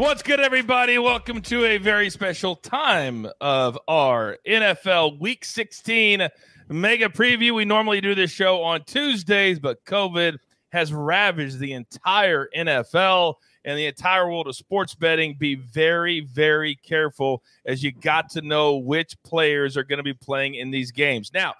[0.00, 0.96] What's good, everybody?
[0.96, 6.26] Welcome to a very special time of our NFL Week 16
[6.70, 7.54] mega preview.
[7.54, 10.38] We normally do this show on Tuesdays, but COVID
[10.70, 13.34] has ravaged the entire NFL
[13.66, 15.36] and the entire world of sports betting.
[15.38, 20.14] Be very, very careful as you got to know which players are going to be
[20.14, 21.30] playing in these games.
[21.34, 21.52] Now,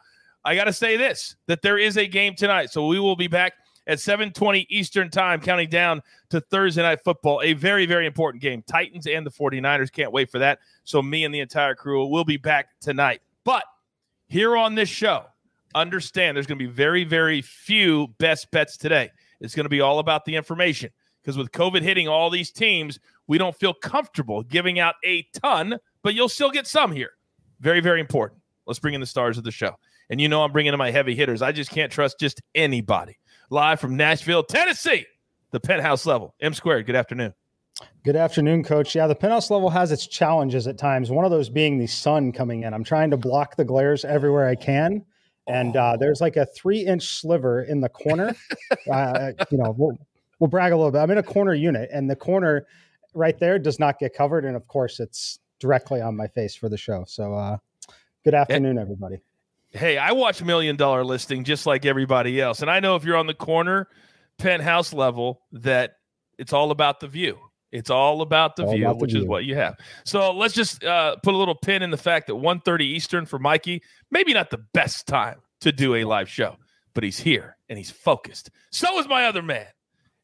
[0.46, 2.70] I got to say this that there is a game tonight.
[2.70, 7.40] So we will be back at 7:20 Eastern Time counting down to Thursday night football.
[7.42, 8.62] A very very important game.
[8.62, 10.58] Titans and the 49ers can't wait for that.
[10.84, 13.20] So me and the entire crew will be back tonight.
[13.44, 13.64] But
[14.28, 15.24] here on this show,
[15.74, 19.10] understand there's going to be very very few best bets today.
[19.40, 20.90] It's going to be all about the information
[21.22, 25.78] because with COVID hitting all these teams, we don't feel comfortable giving out a ton,
[26.02, 27.12] but you'll still get some here.
[27.60, 28.40] Very very important.
[28.66, 29.76] Let's bring in the stars of the show.
[30.10, 31.40] And you know I'm bringing in my heavy hitters.
[31.40, 33.19] I just can't trust just anybody
[33.50, 35.04] live from Nashville, Tennessee,
[35.50, 36.34] the penthouse level.
[36.40, 37.34] M squared, good afternoon.
[38.04, 38.94] Good afternoon, coach.
[38.94, 41.10] Yeah, the penthouse level has its challenges at times.
[41.10, 42.72] One of those being the sun coming in.
[42.72, 45.04] I'm trying to block the glares everywhere I can.
[45.48, 48.36] And uh, there's like a three inch sliver in the corner.
[48.90, 49.98] uh, you know, we'll,
[50.38, 50.98] we'll brag a little bit.
[50.98, 52.66] I'm in a corner unit, and the corner
[53.14, 54.44] right there does not get covered.
[54.44, 57.04] And of course, it's directly on my face for the show.
[57.08, 57.56] So, uh,
[58.22, 59.18] good afternoon, everybody
[59.70, 63.16] hey, I watch Million Dollar Listing just like everybody else, and I know if you're
[63.16, 63.88] on the corner
[64.38, 65.96] penthouse level that
[66.38, 67.38] it's all about the view.
[67.72, 69.20] It's all about the all view, about the which view.
[69.20, 69.76] is what you have.
[70.04, 73.38] So let's just uh, put a little pin in the fact that 1.30 Eastern for
[73.38, 76.56] Mikey, maybe not the best time to do a live show,
[76.94, 78.50] but he's here and he's focused.
[78.70, 79.66] So is my other man.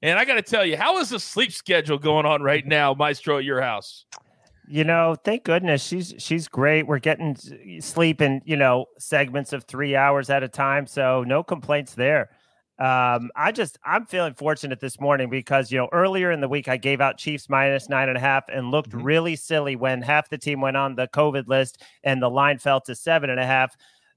[0.02, 2.94] And I got to tell you, how is the sleep schedule going on right now,
[2.94, 4.04] Maestro, at your house?
[4.68, 6.86] You know, thank goodness she's she's great.
[6.86, 7.36] We're getting
[7.80, 12.30] sleep in you know segments of three hours at a time, so no complaints there.
[12.78, 16.68] Um, I just I'm feeling fortunate this morning because you know earlier in the week
[16.68, 19.02] I gave out Chiefs minus nine and a half and looked mm-hmm.
[19.02, 22.80] really silly when half the team went on the COVID list and the line fell
[22.82, 23.74] to seven and a half.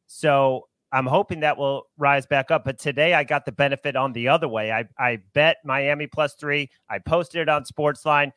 [0.08, 2.64] So I'm hoping that will rise back up.
[2.66, 4.72] But today I got the benefit on the other way.
[4.72, 6.70] I, I bet Miami plus three.
[6.90, 8.32] I posted it on Sportsline.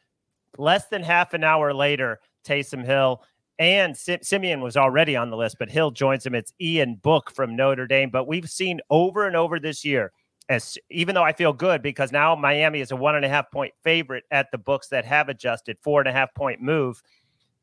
[0.58, 3.22] Less than half an hour later, Taysom Hill
[3.58, 6.34] and Siemian was already on the list, but Hill joins him.
[6.34, 8.10] It's Ian Book from Notre Dame.
[8.10, 10.12] But we've seen over and over this year,
[10.48, 13.50] as even though I feel good because now Miami is a one and a half
[13.50, 17.02] point favorite at the books that have adjusted four and a half point move.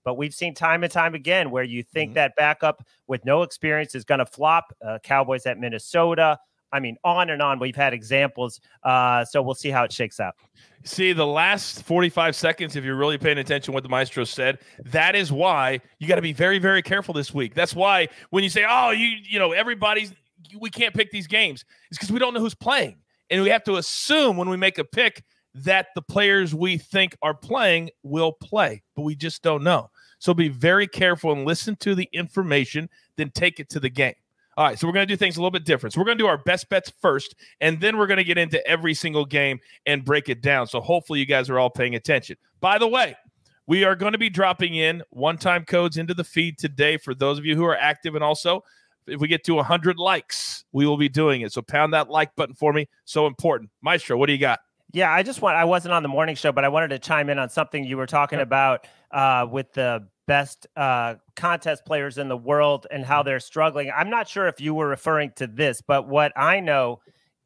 [0.05, 2.15] But we've seen time and time again where you think mm-hmm.
[2.15, 4.73] that backup with no experience is going to flop.
[4.81, 6.39] Uh, Cowboys at Minnesota,
[6.71, 7.59] I mean, on and on.
[7.59, 8.61] We've had examples.
[8.83, 10.35] Uh, so we'll see how it shakes out.
[10.83, 14.59] See, the last 45 seconds, if you're really paying attention to what the maestro said,
[14.85, 17.53] that is why you got to be very, very careful this week.
[17.53, 20.13] That's why when you say, oh, you, you know, everybody's,
[20.57, 22.97] we can't pick these games, it's because we don't know who's playing.
[23.29, 27.15] And we have to assume when we make a pick that the players we think
[27.21, 29.89] are playing will play, but we just don't know.
[30.19, 34.15] So be very careful and listen to the information, then take it to the game.
[34.59, 35.93] All right, so we're going to do things a little bit different.
[35.93, 38.37] So we're going to do our best bets first, and then we're going to get
[38.37, 40.67] into every single game and break it down.
[40.67, 42.35] So hopefully you guys are all paying attention.
[42.59, 43.15] By the way,
[43.67, 47.37] we are going to be dropping in one-time codes into the feed today for those
[47.37, 48.61] of you who are active, and also
[49.07, 51.53] if we get to 100 likes, we will be doing it.
[51.53, 52.89] So pound that like button for me.
[53.05, 54.17] So important, Maestro.
[54.17, 54.59] What do you got?
[54.91, 55.55] Yeah, I just want.
[55.55, 57.97] I wasn't on the morning show, but I wanted to chime in on something you
[57.97, 63.21] were talking about uh, with the best uh, contest players in the world and how
[63.21, 63.91] they're struggling.
[63.95, 67.01] I'm not sure if you were referring to this, but what I know,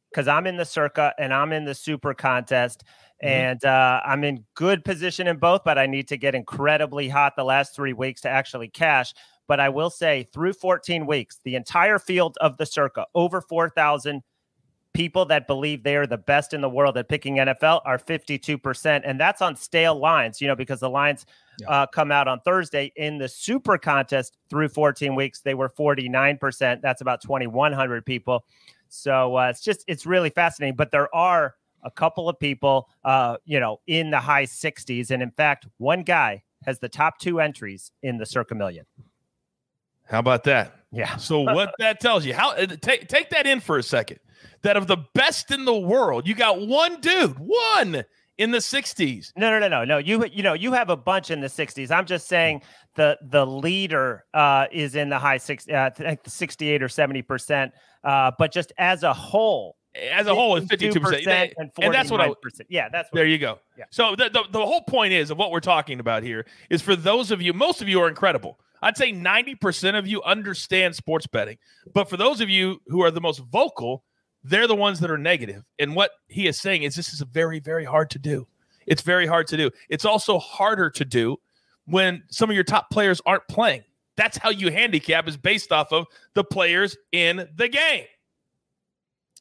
[0.09, 2.83] because I'm in the Circa and I'm in the Super contest,
[3.21, 3.27] mm-hmm.
[3.27, 7.33] and uh, I'm in good position in both, but I need to get incredibly hot
[7.35, 9.13] the last three weeks to actually cash.
[9.49, 14.23] But I will say, through 14 weeks, the entire field of the Circa, over 4,000
[14.93, 19.01] people that believe they are the best in the world at picking NFL are 52%.
[19.03, 21.25] And that's on stale lines, you know, because the lines
[21.59, 21.69] yeah.
[21.69, 22.91] uh, come out on Thursday.
[22.95, 26.81] In the super contest through 14 weeks, they were 49%.
[26.81, 28.45] That's about 2,100 people.
[28.89, 30.75] So uh, it's just, it's really fascinating.
[30.75, 35.11] But there are a couple of people, uh, you know, in the high 60s.
[35.11, 38.85] And in fact, one guy has the top two entries in the Circa Million.
[40.05, 40.75] How about that?
[40.91, 41.15] Yeah.
[41.17, 44.19] So what that tells you, how uh, take take that in for a second.
[44.61, 48.05] That of the best in the world, you got one dude, one
[48.37, 49.31] in the 60s.
[49.35, 49.97] No, no, no, no, no.
[49.97, 51.91] You you know you have a bunch in the 60s.
[51.91, 52.61] I'm just saying
[52.95, 55.89] the the leader uh, is in the high six, uh,
[56.25, 57.73] 68 or 70 percent.
[58.03, 59.77] Uh, but just as a whole,
[60.11, 62.31] as a whole, it's 52 percent, and, and that's what I.
[62.69, 63.59] Yeah, that's what there you go.
[63.77, 63.85] Yeah.
[63.91, 66.95] So the, the the whole point is of what we're talking about here is for
[66.95, 68.59] those of you, most of you are incredible.
[68.81, 71.57] I'd say 90% of you understand sports betting.
[71.93, 74.03] But for those of you who are the most vocal,
[74.43, 75.63] they're the ones that are negative.
[75.79, 78.47] And what he is saying is this is very, very hard to do.
[78.85, 79.71] It's very hard to do.
[79.89, 81.37] It's also harder to do
[81.85, 83.83] when some of your top players aren't playing.
[84.15, 88.05] That's how you handicap is based off of the players in the game.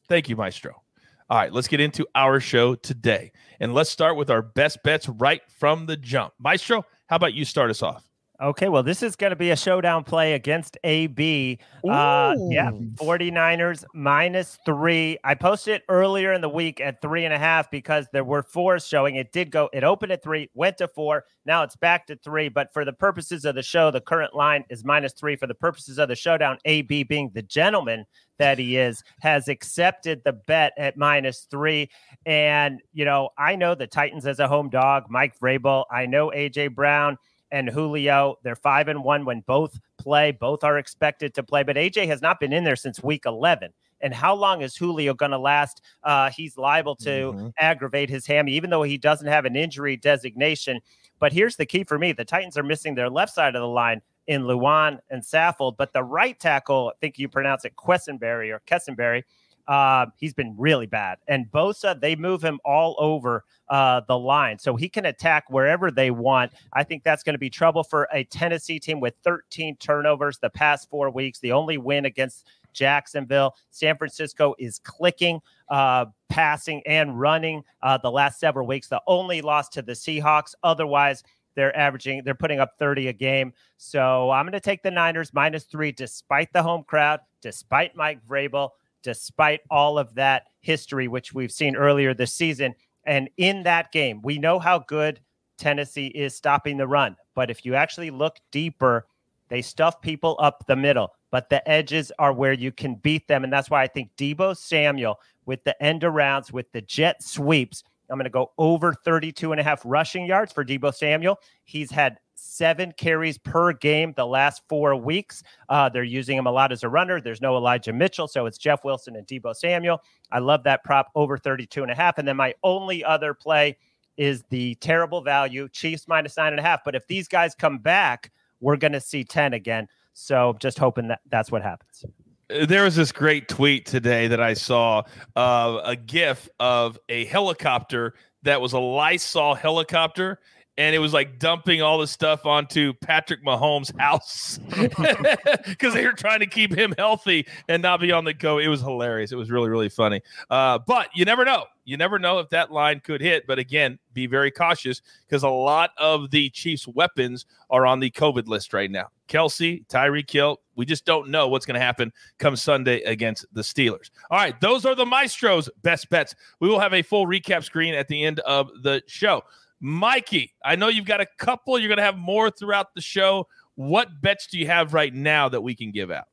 [0.07, 0.81] Thank you, Maestro.
[1.29, 3.31] All right, let's get into our show today.
[3.59, 6.33] And let's start with our best bets right from the jump.
[6.39, 8.12] Maestro, how about you start us off?
[8.43, 11.59] Okay, well, this is going to be a showdown play against AB.
[11.87, 15.17] Uh, yeah, 49ers minus three.
[15.23, 18.43] I posted it earlier in the week at three and a half because there were
[18.43, 19.15] four showing.
[19.15, 21.23] It did go, it opened at three, went to four.
[21.45, 22.49] Now it's back to three.
[22.49, 25.37] But for the purposes of the show, the current line is minus three.
[25.37, 28.03] For the purposes of the showdown, AB being the gentleman
[28.39, 31.89] that he is, has accepted the bet at minus three.
[32.25, 35.85] And, you know, I know the Titans as a home dog, Mike Vrabel.
[35.89, 37.17] I know AJ Brown
[37.53, 38.37] and Julio.
[38.43, 40.31] They're five and one when both play.
[40.31, 43.71] Both are expected to play, but AJ has not been in there since week 11.
[44.01, 45.81] And how long is Julio going to last?
[46.03, 47.47] Uh, he's liable to mm-hmm.
[47.57, 50.81] aggravate his hammy, even though he doesn't have an injury designation.
[51.19, 53.67] But here's the key for me: the Titans are missing their left side of the
[53.67, 58.53] line in Lewan and Saffold, but the right tackle, I think you pronounce it Quessenberry
[58.53, 59.23] or Kessenberry,
[59.67, 61.17] uh, he's been really bad.
[61.27, 64.59] And Bosa, they move him all over uh, the line.
[64.59, 66.51] So he can attack wherever they want.
[66.73, 70.49] I think that's going to be trouble for a Tennessee team with 13 turnovers the
[70.49, 71.39] past four weeks.
[71.39, 73.55] The only win against Jacksonville.
[73.69, 75.39] San Francisco is clicking,
[75.69, 78.87] uh, passing, and running uh, the last several weeks.
[78.87, 80.55] The only loss to the Seahawks.
[80.63, 81.23] Otherwise,
[81.55, 83.53] they're averaging, they're putting up 30 a game.
[83.77, 88.25] So I'm going to take the Niners minus three, despite the home crowd, despite Mike
[88.27, 88.71] Vrabel
[89.03, 92.73] despite all of that history, which we've seen earlier this season.
[93.05, 95.19] And in that game, we know how good
[95.57, 97.15] Tennessee is stopping the run.
[97.35, 99.07] But if you actually look deeper,
[99.49, 103.43] they stuff people up the middle, but the edges are where you can beat them.
[103.43, 107.83] And that's why I think Deebo Samuel with the end arounds, with the jet sweeps,
[108.13, 111.39] I'm going to go over 32 and a half rushing yards for Deebo Samuel.
[111.63, 115.41] He's had seven carries per game the last four weeks.
[115.67, 117.19] Uh, they're using him a lot as a runner.
[117.19, 120.01] There's no Elijah Mitchell, so it's Jeff Wilson and Deebo Samuel.
[120.31, 122.19] I love that prop over 32 and a half.
[122.19, 123.77] And then my only other play
[124.15, 126.83] is the terrible value Chiefs minus nine and a half.
[126.85, 129.87] But if these guys come back, we're going to see 10 again.
[130.13, 132.05] So just hoping that that's what happens
[132.49, 135.03] there was this great tweet today that I saw
[135.35, 138.13] uh, a GIF of a helicopter
[138.43, 140.39] that was a Lysol helicopter,
[140.77, 144.59] and it was like dumping all the stuff onto Patrick Mahomes' house
[145.67, 148.57] because they were trying to keep him healthy and not be on the go.
[148.57, 149.31] It was hilarious.
[149.31, 150.21] It was really, really funny.
[150.49, 151.65] Uh, but you never know.
[151.85, 153.45] You never know if that line could hit.
[153.45, 158.09] But again, be very cautious because a lot of the Chiefs' weapons are on the
[158.09, 159.09] COVID list right now.
[159.27, 160.59] Kelce, Tyreek Hill.
[160.75, 164.09] We just don't know what's going to happen come Sunday against the Steelers.
[164.29, 166.35] All right, those are the Maestro's best bets.
[166.59, 169.43] We will have a full recap screen at the end of the show.
[169.79, 171.77] Mikey, I know you've got a couple.
[171.77, 173.47] You're going to have more throughout the show.
[173.75, 176.25] What bets do you have right now that we can give out?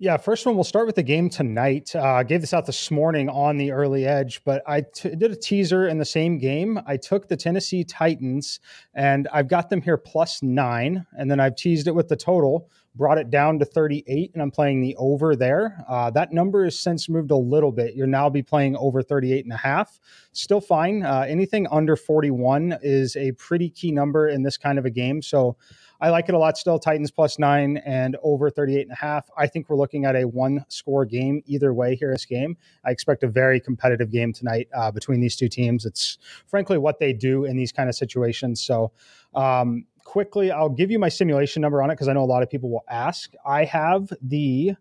[0.00, 1.94] Yeah, first one, we'll start with the game tonight.
[1.94, 5.30] Uh, I gave this out this morning on the early edge, but I t- did
[5.30, 6.80] a teaser in the same game.
[6.84, 8.58] I took the Tennessee Titans
[8.94, 12.68] and I've got them here plus nine, and then I've teased it with the total,
[12.94, 15.84] brought it down to 38, and I'm playing the over there.
[15.88, 17.94] Uh, that number has since moved a little bit.
[17.94, 19.98] You'll now be playing over 38 and a half.
[20.32, 21.02] Still fine.
[21.02, 25.22] Uh, anything under 41 is a pretty key number in this kind of a game.
[25.22, 25.56] So
[26.00, 26.78] I like it a lot still.
[26.78, 29.28] Titans plus nine and over 38 and a half.
[29.36, 32.56] I think we're looking at a one score game either way here this game.
[32.84, 35.86] I expect a very competitive game tonight uh, between these two teams.
[35.86, 38.60] It's frankly what they do in these kind of situations.
[38.60, 38.92] So,
[39.34, 42.42] um, quickly, I'll give you my simulation number on it because I know a lot
[42.42, 43.32] of people will ask.
[43.44, 44.74] I have the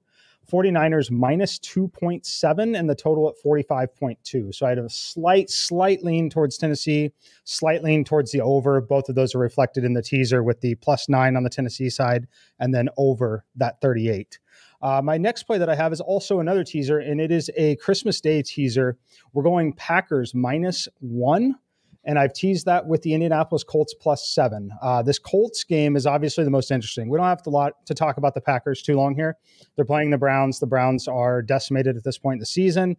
[0.51, 4.53] 49ers minus 2.7 and the total at 45.2.
[4.53, 7.11] So I had a slight, slight lean towards Tennessee,
[7.45, 8.81] slight lean towards the over.
[8.81, 11.89] Both of those are reflected in the teaser with the plus nine on the Tennessee
[11.89, 12.27] side
[12.59, 14.39] and then over that 38.
[14.81, 17.77] Uh, my next play that I have is also another teaser, and it is a
[17.77, 18.97] Christmas Day teaser.
[19.31, 21.55] We're going Packers minus one
[22.05, 24.71] and I've teased that with the Indianapolis Colts plus seven.
[24.81, 27.09] Uh, this Colts game is obviously the most interesting.
[27.09, 29.37] We don't have to lot to talk about the Packers too long here.
[29.75, 30.59] They're playing the Browns.
[30.59, 32.97] The Browns are decimated at this point in the season.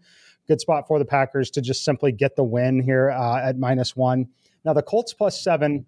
[0.49, 3.97] Good spot for the Packers to just simply get the win here uh, at minus
[3.97, 4.27] one.
[4.65, 5.87] Now the Colts plus seven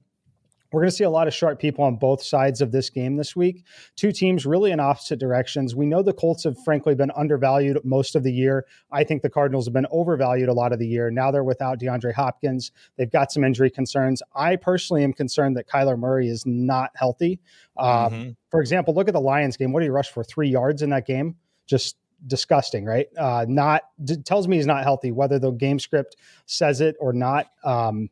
[0.72, 3.16] we're going to see a lot of sharp people on both sides of this game
[3.16, 3.64] this week.
[3.94, 5.74] Two teams really in opposite directions.
[5.74, 8.66] We know the Colts have frankly been undervalued most of the year.
[8.90, 11.10] I think the Cardinals have been overvalued a lot of the year.
[11.10, 12.72] Now they're without DeAndre Hopkins.
[12.96, 14.22] They've got some injury concerns.
[14.34, 17.40] I personally am concerned that Kyler Murray is not healthy.
[17.76, 18.30] Um, mm-hmm.
[18.50, 19.72] For example, look at the Lions game.
[19.72, 20.24] What did he rush for?
[20.24, 21.36] Three yards in that game?
[21.66, 21.96] Just
[22.26, 23.06] disgusting, right?
[23.16, 27.12] Uh, not d- tells me he's not healthy, whether the game script says it or
[27.12, 27.50] not.
[27.64, 28.10] Um,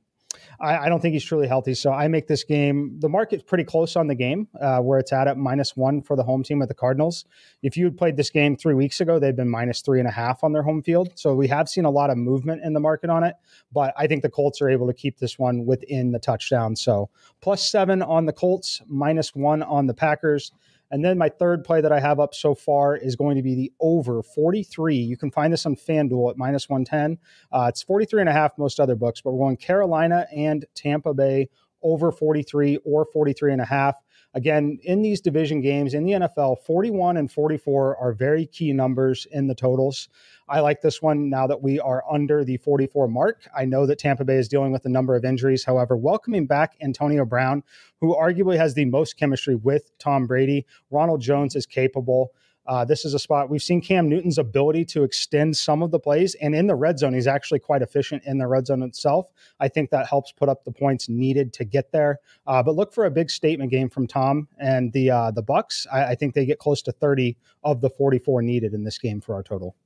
[0.61, 1.75] I, I, don't think he's truly healthy.
[1.75, 2.99] So I make this game.
[3.01, 6.17] The market's pretty close on the game, uh, where it's at at minus one for
[6.17, 7.25] the home team of the Cardinals.
[7.63, 10.13] If you had played this game three weeks ago, they'd been minus three and a
[10.13, 11.13] half on their home field.
[11.15, 13.35] So we have seen a lot of movement in the market on it.
[13.73, 16.77] But I think the Colts are able to keep this one within the touchdown.
[16.77, 17.11] So
[17.41, 20.53] plus seven on the Colts, minus one on the Packers.
[20.95, 23.57] And then my third play that I have up so far is going to be
[23.57, 24.95] the over 43.
[24.95, 27.19] You can find this on FanDuel at minus 110.
[27.51, 31.13] Uh, it's 43 and a half most other books, but we're going Carolina and Tampa
[31.13, 31.49] Bay
[31.83, 33.97] over 43 or 43 and a half.
[34.35, 39.29] Again, in these division games in the NFL, 41 and 44 are very key numbers
[39.31, 40.09] in the totals.
[40.49, 43.49] I like this one now that we are under the 44 mark.
[43.57, 45.65] I know that Tampa Bay is dealing with a number of injuries.
[45.65, 47.63] However, welcoming back Antonio Brown,
[48.01, 52.33] who arguably has the most chemistry with Tom Brady, Ronald Jones is capable.
[52.67, 55.99] Uh, this is a spot we've seen Cam Newton's ability to extend some of the
[55.99, 59.27] plays, and in the red zone, he's actually quite efficient in the red zone itself.
[59.61, 62.21] I think that helps put up the points needed to get there.
[62.47, 65.87] Uh, but look for a big statement game from Tom and the uh, the Bucks.
[65.93, 69.21] I, I, think they get close to 30 of the 44 needed in this game
[69.21, 69.77] for our total.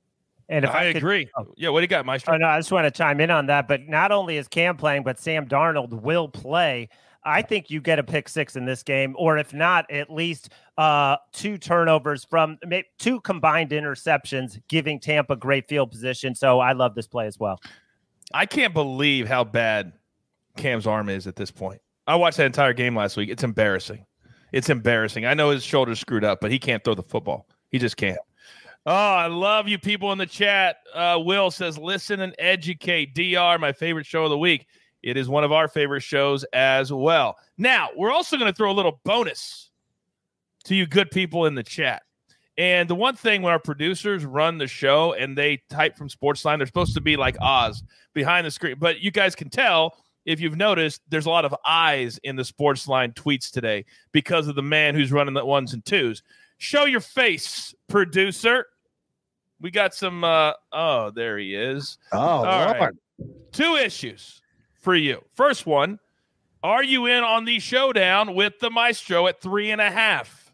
[0.47, 2.33] And if I, I could, agree, oh, yeah, what do you got, Maestro?
[2.33, 3.67] Oh, no, I just want to chime in on that.
[3.67, 6.89] But not only is Cam playing, but Sam Darnold will play.
[7.23, 10.49] I think you get a pick six in this game, or if not, at least
[10.77, 12.57] uh, two turnovers from
[12.97, 16.33] two combined interceptions, giving Tampa great field position.
[16.33, 17.59] So I love this play as well.
[18.33, 19.93] I can't believe how bad
[20.55, 21.81] Cam's arm is at this point.
[22.07, 23.29] I watched that entire game last week.
[23.29, 24.05] It's embarrassing.
[24.51, 25.25] It's embarrassing.
[25.25, 27.47] I know his shoulder's screwed up, but he can't throw the football.
[27.69, 28.17] He just can't.
[28.85, 30.77] Oh, I love you people in the chat.
[30.93, 33.13] Uh, Will says, listen and educate.
[33.13, 34.65] DR, my favorite show of the week.
[35.01, 37.37] It is one of our favorite shows as well.
[37.57, 39.71] Now, we're also going to throw a little bonus
[40.65, 42.03] to you good people in the chat.
[42.57, 46.57] And the one thing when our producers run the show and they type from Sportsline,
[46.57, 48.75] they're supposed to be like Oz behind the screen.
[48.77, 52.43] But you guys can tell if you've noticed, there's a lot of eyes in the
[52.43, 56.21] Sportsline tweets today because of the man who's running the ones and twos.
[56.57, 58.65] Show your face, producer.
[59.61, 60.25] We got some.
[60.25, 61.97] Uh, oh, there he is.
[62.11, 62.93] Oh, right.
[63.53, 64.41] Two issues
[64.79, 65.23] for you.
[65.35, 65.99] First one
[66.63, 70.53] Are you in on the showdown with the Maestro at three and a half?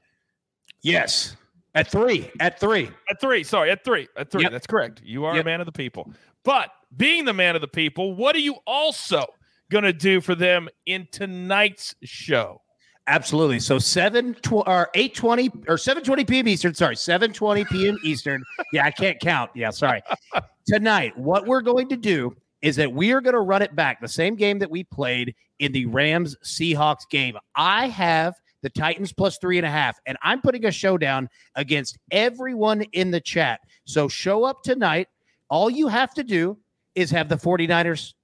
[0.82, 1.36] Yes.
[1.74, 2.32] At three.
[2.40, 2.90] At three.
[3.10, 3.44] At three.
[3.44, 3.72] Sorry.
[3.72, 4.08] At three.
[4.16, 4.44] At three.
[4.44, 4.52] Yep.
[4.52, 5.02] That's correct.
[5.04, 5.44] You are yep.
[5.44, 6.12] a man of the people.
[6.44, 9.26] But being the man of the people, what are you also
[9.72, 12.62] going to do for them in tonight's show?
[13.08, 13.60] Absolutely.
[13.60, 16.48] So seven tw- or eight twenty or seven twenty p.m.
[16.48, 16.74] Eastern.
[16.74, 17.98] Sorry, seven twenty p.m.
[18.04, 18.44] Eastern.
[18.74, 19.52] Yeah, I can't count.
[19.54, 20.02] Yeah, sorry.
[20.68, 24.02] Tonight, what we're going to do is that we are going to run it back
[24.02, 27.38] the same game that we played in the Rams Seahawks game.
[27.56, 32.00] I have the Titans plus three and a half, and I'm putting a showdown against
[32.10, 33.60] everyone in the chat.
[33.86, 35.10] So show up tonight.
[35.48, 36.58] All you have to do
[36.96, 38.16] is have the 49ers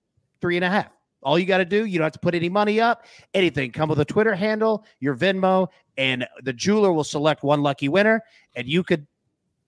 [0.42, 0.90] three and a half.
[1.22, 3.06] All you got to do, you don't have to put any money up,
[3.36, 3.72] anything.
[3.72, 5.68] Come with a Twitter handle, your Venmo,
[5.98, 8.24] and the jeweler will select one lucky winner,
[8.56, 9.06] and you could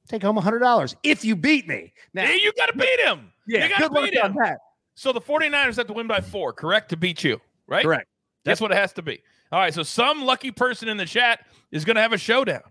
[0.07, 1.93] take home $100 if you beat me.
[2.15, 3.32] Now, you got to beat him.
[3.47, 4.35] Yeah, to beat him.
[4.41, 4.59] That.
[4.95, 7.83] So the 49ers have to win by four, correct, to beat you, right?
[7.83, 8.07] Correct.
[8.45, 9.21] That's what it has to be.
[9.51, 12.63] All right, so some lucky person in the chat is going to have a showdown.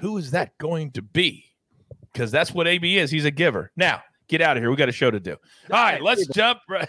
[0.00, 1.44] Who is that going to be?
[2.12, 3.10] Because that's what AB is.
[3.10, 3.72] He's a giver.
[3.76, 4.70] Now, get out of here.
[4.70, 5.32] We got a show to do.
[5.70, 6.60] All right, let's jump.
[6.68, 6.88] Right.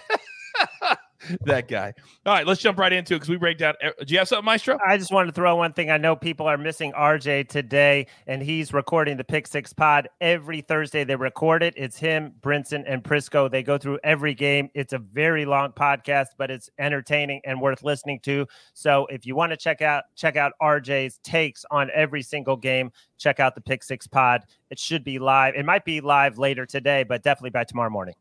[1.41, 1.93] that guy.
[2.25, 3.73] All right, let's jump right into it because we break down.
[3.81, 4.77] Do you have something, Maestro?
[4.85, 5.91] I just wanted to throw one thing.
[5.91, 10.61] I know people are missing RJ today, and he's recording the Pick Six Pod every
[10.61, 11.03] Thursday.
[11.03, 11.73] They record it.
[11.77, 13.51] It's him, Brinson, and Prisco.
[13.51, 14.69] They go through every game.
[14.73, 18.47] It's a very long podcast, but it's entertaining and worth listening to.
[18.73, 22.91] So if you want to check out check out RJ's takes on every single game,
[23.17, 24.43] check out the Pick Six Pod.
[24.69, 25.55] It should be live.
[25.55, 28.15] It might be live later today, but definitely by tomorrow morning.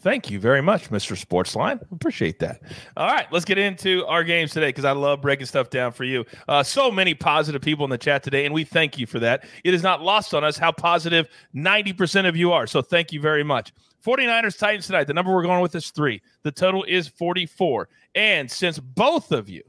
[0.00, 1.20] Thank you very much, Mr.
[1.20, 1.80] Sportsline.
[1.90, 2.62] Appreciate that.
[2.96, 6.04] All right, let's get into our games today because I love breaking stuff down for
[6.04, 6.24] you.
[6.46, 9.44] Uh, so many positive people in the chat today, and we thank you for that.
[9.64, 12.68] It is not lost on us how positive 90% of you are.
[12.68, 13.72] So thank you very much.
[14.06, 15.08] 49ers Titans tonight.
[15.08, 16.22] The number we're going with is three.
[16.44, 17.88] The total is 44.
[18.14, 19.62] And since both of you,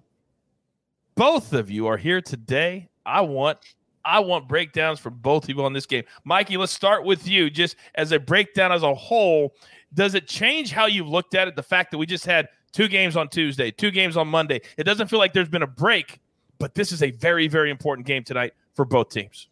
[1.16, 3.58] both of you are here today, I want
[4.06, 6.04] I want breakdowns from both people on this game.
[6.24, 7.50] Mikey, let's start with you.
[7.50, 9.54] Just as a breakdown as a whole,
[9.94, 11.56] does it change how you've looked at it?
[11.56, 14.62] The fact that we just had two games on Tuesday, two games on Monday.
[14.78, 16.20] It doesn't feel like there's been a break,
[16.60, 19.48] but this is a very, very important game tonight for both teams.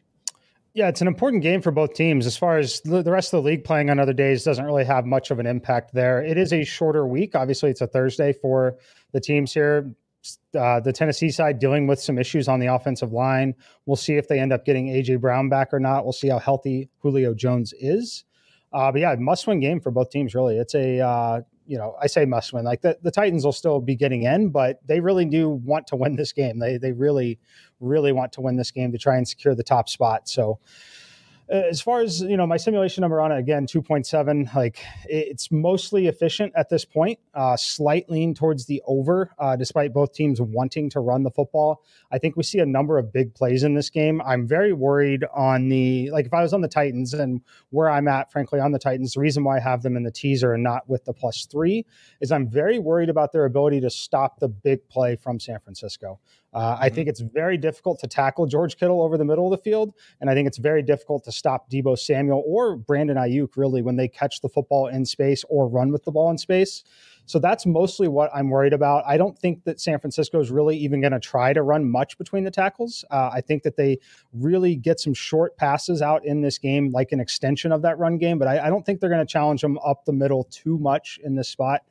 [0.73, 2.27] Yeah, it's an important game for both teams.
[2.27, 5.07] As far as the rest of the league playing on other days doesn't really have
[5.07, 6.21] much of an impact there.
[6.21, 7.35] It is a shorter week.
[7.35, 8.75] Obviously, it's a Thursday for
[9.11, 9.91] the teams here.
[10.55, 13.55] Uh, the Tennessee side dealing with some issues on the offensive line.
[13.87, 16.03] We'll see if they end up getting AJ Brown back or not.
[16.03, 18.25] We'll see how healthy Julio Jones is.
[18.73, 20.35] Uh, but yeah, must win game for both teams.
[20.35, 22.65] Really, it's a uh, you know I say must win.
[22.65, 25.95] Like the, the Titans will still be getting in, but they really do want to
[25.95, 26.59] win this game.
[26.59, 27.39] They they really
[27.79, 30.27] really want to win this game to try and secure the top spot.
[30.27, 30.59] So
[31.49, 36.07] as far as you know my simulation number on it again 2.7 like it's mostly
[36.07, 40.89] efficient at this point uh, slight lean towards the over uh, despite both teams wanting
[40.89, 41.83] to run the football.
[42.11, 44.21] I think we see a number of big plays in this game.
[44.25, 48.07] I'm very worried on the like if i was on the titans and where i'm
[48.07, 50.63] at frankly on the titans the reason why i have them in the teaser and
[50.63, 51.85] not with the plus three
[52.21, 56.19] is i'm very worried about their ability to stop the big play from san francisco
[56.57, 56.83] uh, mm-hmm.
[56.83, 59.93] I think it's very difficult to tackle George Kittle over the middle of the field,
[60.19, 63.95] and I think it's very difficult to stop Deebo Samuel or Brandon Aiyuk really when
[63.95, 66.83] they catch the football in space or run with the ball in space.
[67.27, 69.03] So that's mostly what I'm worried about.
[69.05, 72.17] I don't think that San Francisco is really even going to try to run much
[72.17, 73.05] between the tackles.
[73.11, 73.99] Uh, I think that they
[74.33, 78.17] really get some short passes out in this game, like an extension of that run
[78.17, 80.79] game, but I, I don't think they're going to challenge them up the middle too
[80.79, 81.81] much in this spot.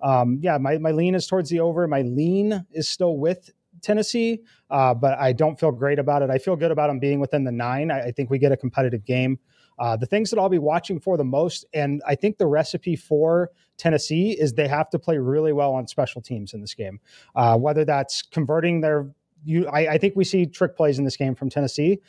[0.00, 1.86] Um, yeah, my, my lean is towards the over.
[1.86, 3.50] My lean is still with
[3.86, 4.40] Tennessee,
[4.70, 6.30] uh, but I don't feel great about it.
[6.30, 7.90] I feel good about them being within the nine.
[7.90, 9.38] I, I think we get a competitive game.
[9.78, 12.96] Uh, the things that I'll be watching for the most, and I think the recipe
[12.96, 16.98] for Tennessee is they have to play really well on special teams in this game.
[17.34, 19.10] Uh, whether that's converting their
[19.44, 22.00] you, I, I, think we see trick plays in this game from Tennessee.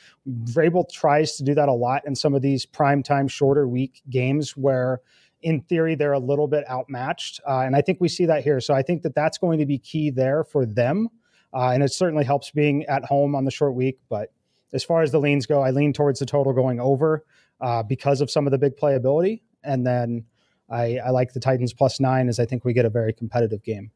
[0.45, 4.01] Vrabel tries to do that a lot in some of these prime time, shorter week
[4.09, 5.01] games where,
[5.43, 8.59] in theory, they're a little bit outmatched, uh, and I think we see that here.
[8.59, 11.09] So I think that that's going to be key there for them.
[11.53, 13.99] Uh, and it certainly helps being at home on the short week.
[14.09, 14.31] But
[14.73, 17.25] as far as the leans go, I lean towards the total going over
[17.61, 19.41] uh, because of some of the big playability.
[19.63, 20.25] And then
[20.69, 23.63] I, I like the Titans plus nine as I think we get a very competitive
[23.63, 23.91] game.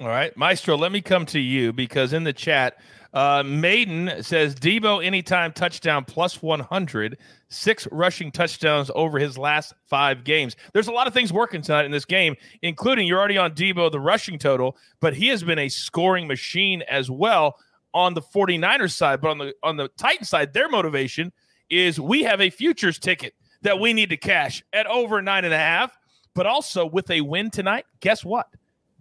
[0.00, 2.78] All right, Maestro, let me come to you because in the chat,
[3.12, 7.18] uh, Maiden says Deebo anytime touchdown plus 100,
[7.50, 10.56] six rushing touchdowns over his last five games.
[10.72, 13.92] There's a lot of things working tonight in this game, including you're already on Deebo,
[13.92, 17.56] the rushing total, but he has been a scoring machine as well
[17.92, 19.20] on the 49ers side.
[19.20, 21.30] But on the on the Titan side, their motivation
[21.68, 25.52] is we have a futures ticket that we need to cash at over nine and
[25.52, 25.98] a half.
[26.34, 28.46] But also with a win tonight, guess what?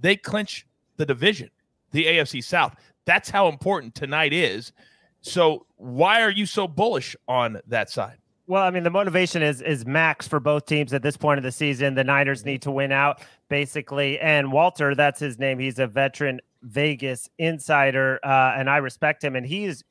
[0.02, 0.66] They clinch
[1.00, 1.50] the division,
[1.92, 2.76] the AFC South.
[3.06, 4.72] That's how important tonight is.
[5.22, 8.18] So why are you so bullish on that side?
[8.46, 11.44] Well, I mean, the motivation is is max for both teams at this point of
[11.44, 11.96] the season.
[11.96, 14.20] The Niners need to win out, basically.
[14.20, 15.60] And Walter, that's his name.
[15.60, 19.36] He's a veteran Vegas insider, uh, and I respect him.
[19.36, 19.84] And he's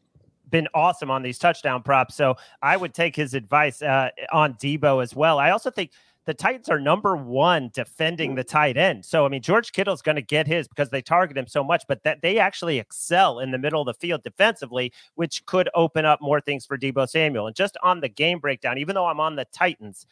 [0.51, 2.17] been awesome on these touchdown props.
[2.17, 5.39] So I would take his advice uh, on Deebo as well.
[5.39, 5.93] I also think
[6.29, 9.03] the Titans are number one defending the tight end.
[9.07, 11.85] So, I mean, George Kittle's going to get his because they target him so much,
[11.89, 16.05] but that they actually excel in the middle of the field defensively, which could open
[16.05, 17.47] up more things for Deebo Samuel.
[17.47, 20.07] And just on the game breakdown, even though I'm on the Titans,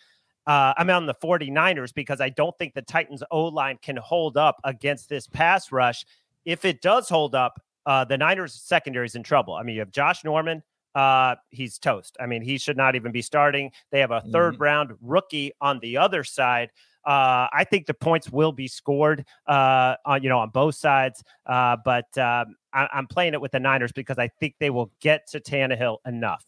[0.47, 4.39] uh, I'm on the 49ers because I don't think the Titans O line can hold
[4.39, 6.07] up against this pass rush.
[6.47, 9.53] If it does hold up, uh, the Niners secondary is in trouble.
[9.53, 10.63] I mean, you have Josh Norman,
[10.97, 12.17] uh, he's toast.
[12.19, 13.71] I mean, he should not even be starting.
[13.93, 14.63] They have a 3rd mm-hmm.
[14.63, 16.71] round rookie on the other side.
[17.05, 21.23] Uh, I think the points will be scored, uh, on you know, on both sides.
[21.45, 24.91] Uh, but um, I, am playing it with the Niners because I think they will
[25.01, 26.45] get to Tannehill enough.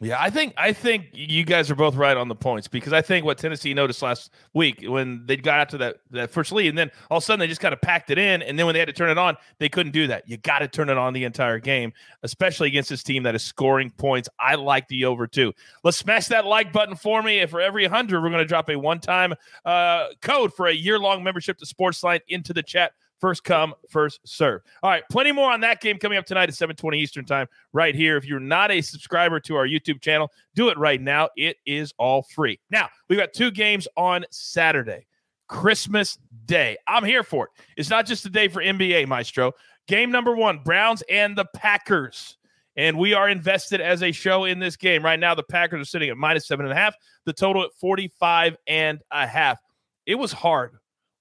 [0.00, 3.00] Yeah, I think I think you guys are both right on the points because I
[3.00, 6.68] think what Tennessee noticed last week when they got out to that, that first lead
[6.68, 8.66] and then all of a sudden they just kind of packed it in and then
[8.66, 10.28] when they had to turn it on, they couldn't do that.
[10.28, 11.92] You got to turn it on the entire game,
[12.24, 14.28] especially against this team that is scoring points.
[14.40, 15.52] I like the over too.
[15.84, 17.38] Let's smash that like button for me.
[17.38, 21.22] If for every 100, we're going to drop a one-time uh, code for a year-long
[21.22, 24.62] membership to Sportsline into the chat First come, first serve.
[24.82, 27.94] All right, plenty more on that game coming up tonight at 7:20 Eastern Time, right
[27.94, 28.16] here.
[28.16, 31.28] If you're not a subscriber to our YouTube channel, do it right now.
[31.36, 32.60] It is all free.
[32.70, 35.06] Now we've got two games on Saturday.
[35.48, 36.76] Christmas Day.
[36.86, 37.50] I'm here for it.
[37.76, 39.52] It's not just a day for NBA, Maestro.
[39.86, 42.38] Game number one Browns and the Packers.
[42.76, 45.04] And we are invested as a show in this game.
[45.04, 47.70] Right now, the Packers are sitting at minus seven and a half, the total at
[47.80, 49.58] 45 and a half.
[50.06, 50.72] It was hard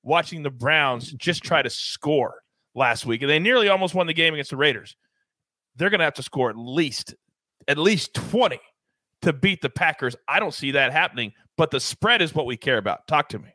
[0.03, 2.35] watching the Browns just try to score
[2.75, 4.95] last week, and they nearly almost won the game against the Raiders.
[5.75, 7.15] They're going to have to score at least
[7.67, 8.59] at least 20
[9.21, 10.15] to beat the Packers.
[10.27, 13.07] I don't see that happening, but the spread is what we care about.
[13.07, 13.52] Talk to me.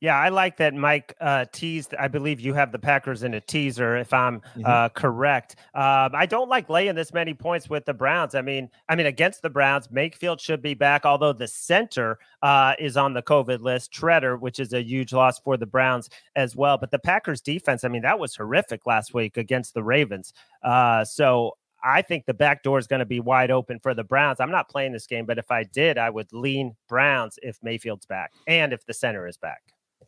[0.00, 1.94] Yeah, I like that Mike uh, teased.
[1.98, 4.62] I believe you have the Packers in a teaser, if I'm mm-hmm.
[4.64, 5.56] uh, correct.
[5.74, 8.34] Um, I don't like laying this many points with the Browns.
[8.34, 12.74] I mean, I mean against the Browns, Mayfield should be back, although the center uh,
[12.78, 13.92] is on the COVID list.
[13.92, 16.78] Tretter, which is a huge loss for the Browns as well.
[16.78, 20.32] But the Packers defense, I mean, that was horrific last week against the Ravens.
[20.62, 24.04] Uh, so I think the back door is going to be wide open for the
[24.04, 24.40] Browns.
[24.40, 28.06] I'm not playing this game, but if I did, I would lean Browns if Mayfield's
[28.06, 29.60] back and if the center is back.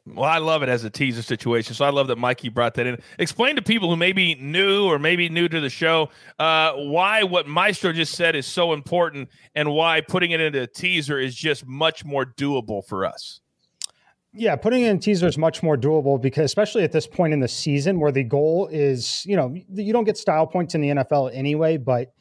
[0.04, 1.74] Well, I love it as a teaser situation.
[1.74, 3.00] So I love that Mikey brought that in.
[3.20, 6.08] Explain to people who may be new or maybe new to the show
[6.40, 10.66] uh, why what Maestro just said is so important and why putting it into a
[10.66, 13.40] teaser is just much more doable for us.
[14.34, 17.40] Yeah, putting in a teaser is much more doable because, especially at this point in
[17.40, 20.88] the season, where the goal is, you know, you don't get style points in the
[20.88, 22.14] NFL anyway, but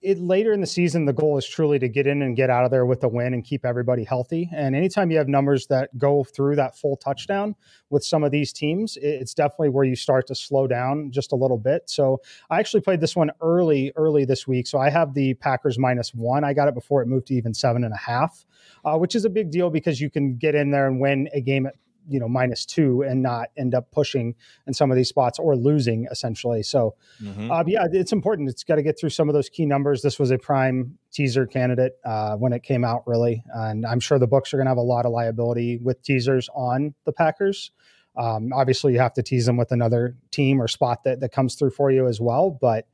[0.00, 2.64] it later in the season, the goal is truly to get in and get out
[2.64, 4.48] of there with a win and keep everybody healthy.
[4.54, 7.56] And anytime you have numbers that go through that full touchdown
[7.90, 11.36] with some of these teams, it's definitely where you start to slow down just a
[11.36, 11.90] little bit.
[11.90, 14.68] So I actually played this one early, early this week.
[14.68, 16.44] So I have the Packers minus one.
[16.44, 18.46] I got it before it moved to even seven and a half,
[18.84, 21.40] uh, which is a big deal because you can get in there and win a
[21.40, 21.74] game at
[22.08, 24.34] you know minus two and not end up pushing
[24.66, 26.62] in some of these spots or losing essentially.
[26.62, 27.50] So mm-hmm.
[27.50, 28.48] uh, yeah, it's important.
[28.48, 30.02] It's got to get through some of those key numbers.
[30.02, 34.18] This was a prime teaser candidate uh, when it came out, really, and I'm sure
[34.18, 37.70] the books are going to have a lot of liability with teasers on the Packers.
[38.16, 41.54] Um, obviously, you have to tease them with another team or spot that that comes
[41.54, 42.86] through for you as well, but.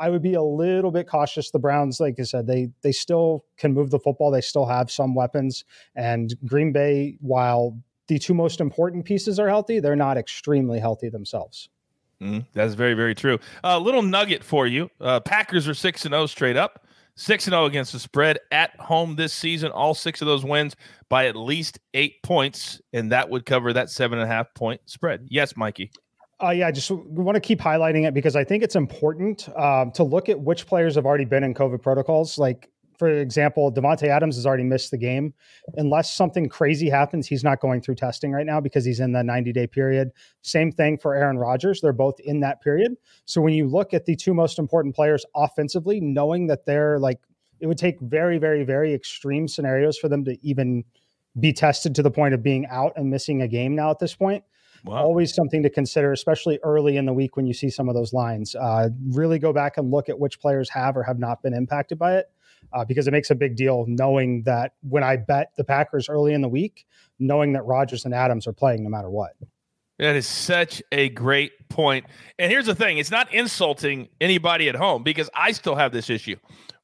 [0.00, 1.50] I would be a little bit cautious.
[1.50, 4.30] The Browns, like I said, they they still can move the football.
[4.30, 5.64] They still have some weapons,
[5.96, 7.76] and Green Bay, while
[8.08, 11.68] the two most important pieces are healthy, they're not extremely healthy themselves.
[12.20, 13.38] Mm, that's very, very true.
[13.62, 16.84] A uh, little nugget for you: uh, Packers are six and zero oh straight up,
[17.14, 19.70] six and zero oh against the spread at home this season.
[19.70, 20.74] All six of those wins
[21.08, 24.80] by at least eight points, and that would cover that seven and a half point
[24.86, 25.28] spread.
[25.30, 25.92] Yes, Mikey.
[26.42, 29.90] Uh, yeah, I just want to keep highlighting it because I think it's important um,
[29.92, 32.38] to look at which players have already been in COVID protocols.
[32.38, 35.32] Like for example, Davante Adams has already missed the game.
[35.76, 39.22] Unless something crazy happens, he's not going through testing right now because he's in the
[39.22, 40.10] 90 day period.
[40.42, 41.80] Same thing for Aaron Rodgers.
[41.80, 42.96] They're both in that period.
[43.24, 47.20] So when you look at the two most important players offensively, knowing that they're like,
[47.60, 50.84] it would take very, very, very extreme scenarios for them to even
[51.38, 54.14] be tested to the point of being out and missing a game now at this
[54.14, 54.42] point.
[54.84, 55.04] Wow.
[55.04, 58.12] Always something to consider, especially early in the week when you see some of those
[58.12, 58.54] lines.
[58.54, 61.98] Uh, really go back and look at which players have or have not been impacted
[61.98, 62.30] by it
[62.72, 66.34] uh, because it makes a big deal knowing that when I bet the Packers early
[66.34, 66.86] in the week,
[67.18, 69.32] knowing that Rodgers and Adams are playing no matter what.
[69.98, 72.06] That is such a great point.
[72.38, 76.08] And here's the thing it's not insulting anybody at home because I still have this
[76.08, 76.36] issue.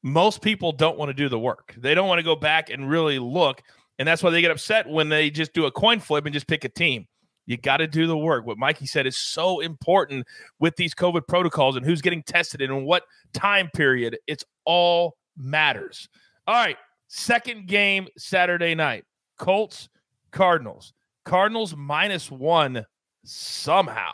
[0.02, 2.88] Most people don't want to do the work, they don't want to go back and
[2.88, 3.62] really look.
[3.96, 6.48] And that's why they get upset when they just do a coin flip and just
[6.48, 7.06] pick a team.
[7.46, 8.46] You got to do the work.
[8.46, 10.26] What Mikey said is so important
[10.58, 14.16] with these COVID protocols and who's getting tested and in what time period.
[14.26, 16.08] It's all matters.
[16.46, 16.76] All right,
[17.08, 19.04] second game Saturday night.
[19.38, 19.88] Colts,
[20.30, 20.92] Cardinals.
[21.24, 22.84] Cardinals minus one
[23.24, 24.12] somehow.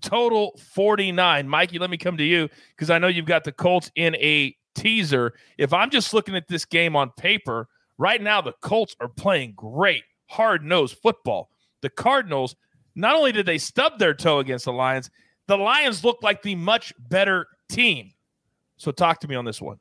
[0.00, 1.48] Total 49.
[1.48, 4.54] Mikey, let me come to you because I know you've got the Colts in a
[4.74, 5.32] teaser.
[5.58, 9.54] If I'm just looking at this game on paper, right now the Colts are playing
[9.56, 11.50] great, hard nosed football.
[11.80, 12.54] The Cardinals,
[12.94, 15.10] not only did they stub their toe against the Lions,
[15.46, 18.12] the Lions look like the much better team.
[18.76, 19.78] So talk to me on this one.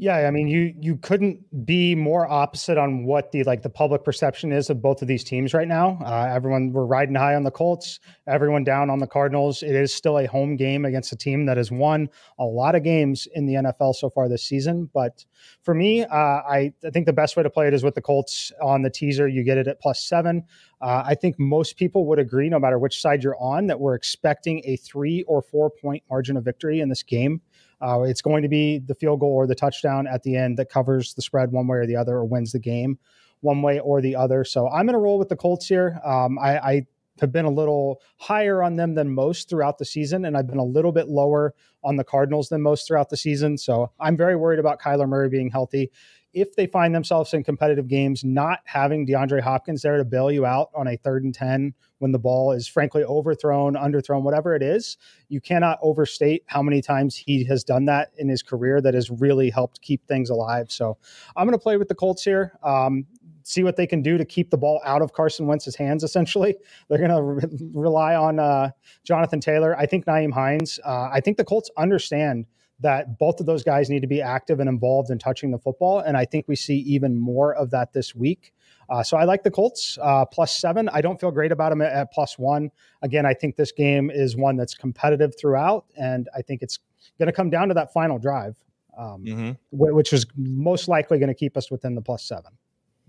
[0.00, 4.02] Yeah, I mean, you you couldn't be more opposite on what the like the public
[4.02, 5.98] perception is of both of these teams right now.
[6.02, 9.62] Uh, everyone we're riding high on the Colts, everyone down on the Cardinals.
[9.62, 12.08] It is still a home game against a team that has won
[12.38, 14.88] a lot of games in the NFL so far this season.
[14.94, 15.26] But
[15.64, 18.00] for me, uh, I I think the best way to play it is with the
[18.00, 19.28] Colts on the teaser.
[19.28, 20.44] You get it at plus seven.
[20.80, 23.96] Uh, I think most people would agree, no matter which side you're on, that we're
[23.96, 27.42] expecting a three or four point margin of victory in this game.
[27.80, 30.70] Uh, it's going to be the field goal or the touchdown at the end that
[30.70, 32.98] covers the spread one way or the other or wins the game
[33.40, 34.44] one way or the other.
[34.44, 35.98] So I'm going to roll with the Colts here.
[36.04, 36.86] Um, I, I
[37.20, 40.58] have been a little higher on them than most throughout the season, and I've been
[40.58, 43.56] a little bit lower on the Cardinals than most throughout the season.
[43.58, 45.90] So I'm very worried about Kyler Murray being healthy.
[46.32, 50.46] If they find themselves in competitive games, not having DeAndre Hopkins there to bail you
[50.46, 54.62] out on a third and 10 when the ball is frankly overthrown, underthrown, whatever it
[54.62, 54.96] is,
[55.28, 59.10] you cannot overstate how many times he has done that in his career that has
[59.10, 60.70] really helped keep things alive.
[60.70, 60.96] So
[61.36, 62.58] I'm going to play with the Colts here.
[62.62, 63.06] Um,
[63.42, 66.04] see what they can do to keep the ball out of Carson Wentz's hands.
[66.04, 66.56] Essentially,
[66.88, 68.70] they're going to re- rely on uh,
[69.04, 69.76] Jonathan Taylor.
[69.76, 70.78] I think Nyheim Hines.
[70.84, 72.46] Uh, I think the Colts understand
[72.80, 76.00] that both of those guys need to be active and involved in touching the football,
[76.00, 78.52] and I think we see even more of that this week.
[78.88, 80.88] Uh, so I like the Colts uh, plus seven.
[80.92, 82.70] I don't feel great about them at, at plus one.
[83.02, 86.78] Again, I think this game is one that's competitive throughout, and I think it's
[87.18, 88.56] going to come down to that final drive,
[88.98, 89.50] um, mm-hmm.
[89.70, 92.52] which is most likely going to keep us within the plus seven.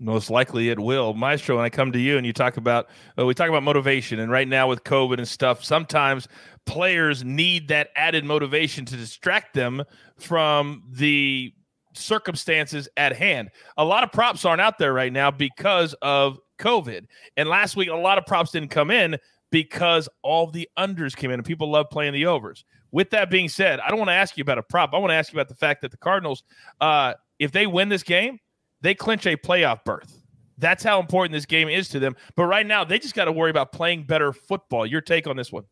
[0.02, 1.14] Most likely it will.
[1.14, 4.18] Maestro, when I come to you and you talk about, uh, we talk about motivation,
[4.18, 6.26] and right now with COVID and stuff, sometimes
[6.66, 9.84] players need that added motivation to distract them
[10.18, 11.54] from the
[11.94, 13.50] circumstances at hand.
[13.76, 17.06] A lot of props aren't out there right now because of COVID.
[17.36, 19.16] And last week, a lot of props didn't come in
[19.52, 22.64] because all the unders came in and people love playing the overs.
[22.90, 24.94] With that being said, I don't want to ask you about a prop.
[24.94, 26.42] I want to ask you about the fact that the Cardinals,
[26.80, 28.38] uh, if they win this game,
[28.82, 30.22] they clinch a playoff berth.
[30.58, 32.14] That's how important this game is to them.
[32.36, 34.86] But right now, they just got to worry about playing better football.
[34.86, 35.64] Your take on this one?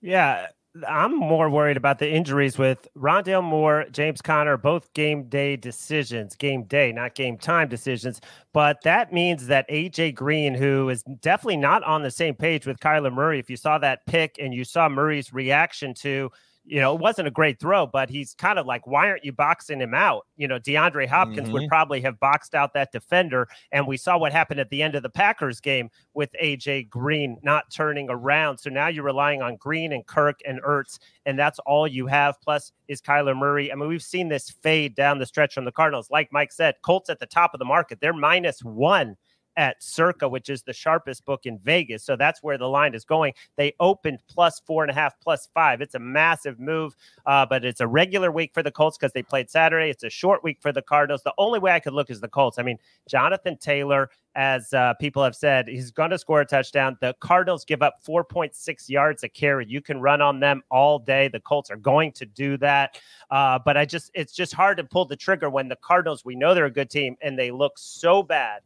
[0.00, 0.46] Yeah,
[0.86, 6.36] I'm more worried about the injuries with Rondale Moore, James Conner, both game day decisions,
[6.36, 8.20] game day, not game time decisions.
[8.52, 12.78] But that means that AJ Green, who is definitely not on the same page with
[12.78, 16.30] Kyler Murray, if you saw that pick and you saw Murray's reaction to
[16.70, 19.32] you know, it wasn't a great throw, but he's kind of like, why aren't you
[19.32, 20.28] boxing him out?
[20.36, 21.52] You know, DeAndre Hopkins mm-hmm.
[21.52, 23.48] would probably have boxed out that defender.
[23.72, 27.38] And we saw what happened at the end of the Packers game with AJ Green
[27.42, 28.58] not turning around.
[28.58, 32.40] So now you're relying on Green and Kirk and Ertz, and that's all you have.
[32.40, 33.72] Plus, is Kyler Murray.
[33.72, 36.08] I mean, we've seen this fade down the stretch from the Cardinals.
[36.08, 37.98] Like Mike said, Colts at the top of the market.
[38.00, 39.16] They're minus one
[39.56, 42.04] at Circa, which is the sharpest book in Vegas.
[42.04, 43.34] So that's where the line is going.
[43.56, 45.80] They opened plus four and a half, plus five.
[45.80, 49.22] It's a massive move, uh, but it's a regular week for the Colts because they
[49.22, 49.90] played Saturday.
[49.90, 51.22] It's a short week for the Cardinals.
[51.22, 52.58] The only way I could look is the Colts.
[52.58, 56.96] I mean, Jonathan Taylor, as uh, people have said, he's going to score a touchdown.
[57.00, 59.66] The Cardinals give up 4.6 yards a carry.
[59.68, 61.28] You can run on them all day.
[61.28, 63.00] The Colts are going to do that.
[63.30, 66.36] Uh, but I just, it's just hard to pull the trigger when the Cardinals, we
[66.36, 68.60] know they're a good team and they look so bad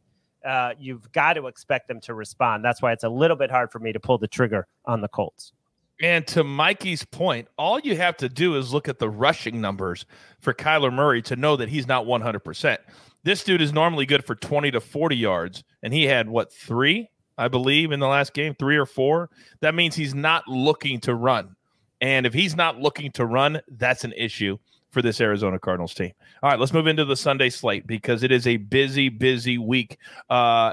[0.45, 2.63] uh, you've got to expect them to respond.
[2.63, 5.07] That's why it's a little bit hard for me to pull the trigger on the
[5.07, 5.53] Colts.
[6.01, 10.05] And to Mikey's point, all you have to do is look at the rushing numbers
[10.41, 12.77] for Kyler Murray to know that he's not 100%.
[13.23, 17.09] This dude is normally good for 20 to 40 yards, and he had what, three,
[17.37, 19.29] I believe, in the last game, three or four?
[19.61, 21.55] That means he's not looking to run.
[22.01, 24.57] And if he's not looking to run, that's an issue
[24.95, 26.13] for this Arizona Cardinals team.
[26.41, 29.97] All right, let's move into the Sunday slate because it is a busy, busy week.
[30.29, 30.71] Uh,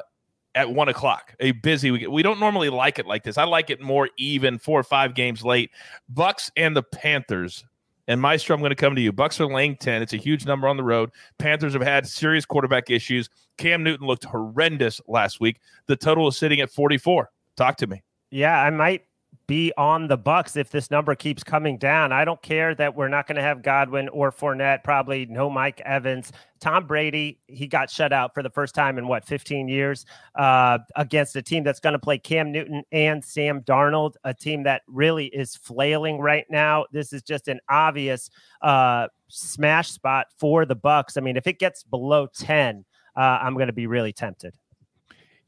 [0.54, 2.08] at one o'clock, a busy week.
[2.08, 3.36] We don't normally like it like this.
[3.36, 5.70] I like it more even, four or five games late.
[6.08, 7.64] Bucks and the Panthers.
[8.06, 9.12] And Maestro, I'm going to come to you.
[9.12, 10.02] Bucks are laying 10.
[10.02, 11.10] It's a huge number on the road.
[11.38, 13.28] Panthers have had serious quarterback issues.
[13.56, 15.58] Cam Newton looked horrendous last week.
[15.86, 17.30] The total is sitting at 44.
[17.56, 18.02] Talk to me.
[18.30, 19.04] Yeah, I might
[19.52, 22.10] be on the Bucks if this number keeps coming down.
[22.10, 25.82] I don't care that we're not going to have Godwin or Fournette, probably no Mike
[25.84, 26.32] Evans.
[26.58, 30.78] Tom Brady, he got shut out for the first time in what 15 years uh,
[30.96, 34.80] against a team that's going to play Cam Newton and Sam Darnold, a team that
[34.88, 36.86] really is flailing right now.
[36.90, 38.30] This is just an obvious
[38.62, 41.18] uh, smash spot for the Bucks.
[41.18, 44.56] I mean, if it gets below 10, uh, I'm going to be really tempted.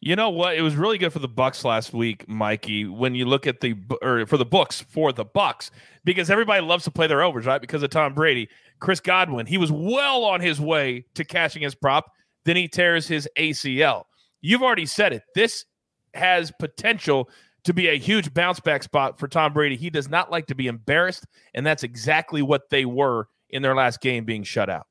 [0.05, 0.55] You know what?
[0.55, 2.85] It was really good for the Bucks last week, Mikey.
[2.85, 5.71] When you look at the or for the books for the Bucks,
[6.05, 7.59] because everybody loves to play their overs, right?
[7.59, 11.75] Because of Tom Brady, Chris Godwin, he was well on his way to cashing his
[11.75, 12.13] prop.
[12.45, 14.03] Then he tears his ACL.
[14.43, 15.23] You've already said it.
[15.35, 15.65] This
[16.13, 17.31] has potential
[17.65, 19.75] to be a huge bounce back spot for Tom Brady.
[19.75, 23.75] He does not like to be embarrassed, and that's exactly what they were in their
[23.75, 24.87] last game being shut out.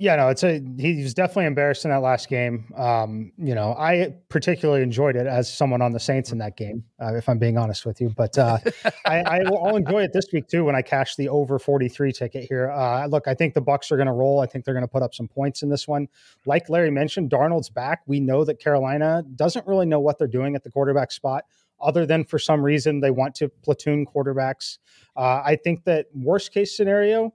[0.00, 2.72] Yeah, no, it's a he was definitely embarrassed in that last game.
[2.76, 6.84] Um, you know, I particularly enjoyed it as someone on the Saints in that game,
[7.02, 8.08] uh, if I'm being honest with you.
[8.10, 8.58] But uh,
[9.04, 12.12] I, I will I'll enjoy it this week too when I cash the over 43
[12.12, 12.70] ticket here.
[12.70, 14.38] Uh, look, I think the Bucks are going to roll.
[14.38, 16.06] I think they're going to put up some points in this one.
[16.46, 18.02] Like Larry mentioned, Darnold's back.
[18.06, 21.44] We know that Carolina doesn't really know what they're doing at the quarterback spot
[21.80, 24.78] other than for some reason they want to platoon quarterbacks.
[25.16, 27.34] Uh, I think that worst case scenario,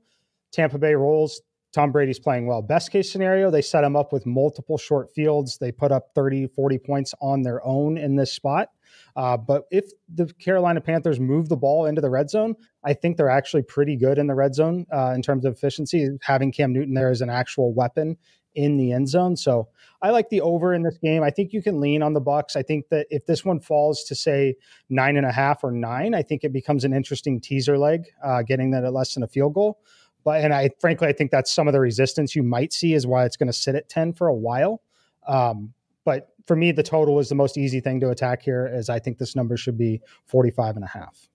[0.53, 1.41] Tampa Bay rolls.
[1.73, 2.61] Tom Brady's playing well.
[2.61, 5.57] Best case scenario, they set him up with multiple short fields.
[5.57, 8.69] They put up 30, 40 points on their own in this spot.
[9.15, 13.17] Uh, but if the Carolina Panthers move the ball into the red zone, I think
[13.17, 16.09] they're actually pretty good in the red zone uh, in terms of efficiency.
[16.21, 18.17] Having Cam Newton there as an actual weapon
[18.55, 19.35] in the end zone.
[19.35, 19.67] So
[20.01, 21.23] I like the over in this game.
[21.23, 22.55] I think you can lean on the Bucks.
[22.55, 24.55] I think that if this one falls to say
[24.89, 28.43] nine and a half or nine, I think it becomes an interesting teaser leg, uh,
[28.43, 29.79] getting that at less than a field goal.
[30.23, 33.05] But and I frankly I think that's some of the resistance you might see is
[33.05, 34.81] why it's going to sit at 10 for a while.
[35.27, 35.73] Um,
[36.05, 38.99] but for me, the total is the most easy thing to attack here, as I
[38.99, 41.29] think this number should be 45 and a half.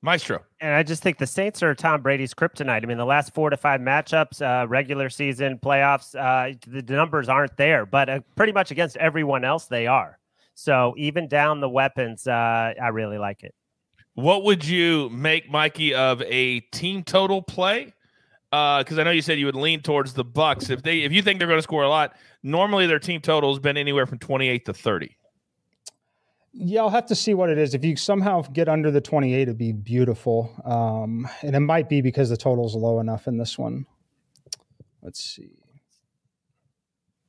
[0.00, 0.44] Maestro.
[0.60, 2.84] And I just think the Saints are Tom Brady's kryptonite.
[2.84, 6.94] I mean, the last four to five matchups, uh, regular season, playoffs, uh, the, the,
[6.94, 10.18] numbers aren't there, but uh, pretty much against everyone else, they are.
[10.54, 13.54] So even down the weapons, uh, I really like it.
[14.14, 17.92] What would you make, Mikey, of a team total play?
[18.50, 20.70] Because uh, I know you said you would lean towards the Bucs.
[20.70, 23.52] If they, if you think they're going to score a lot, normally their team total
[23.52, 25.16] has been anywhere from twenty-eight to thirty.
[26.52, 27.74] Yeah, I'll have to see what it is.
[27.74, 30.50] If you somehow get under the 28, it'd be beautiful.
[30.64, 33.86] Um, and it might be because the total's low enough in this one.
[35.02, 35.58] Let's see.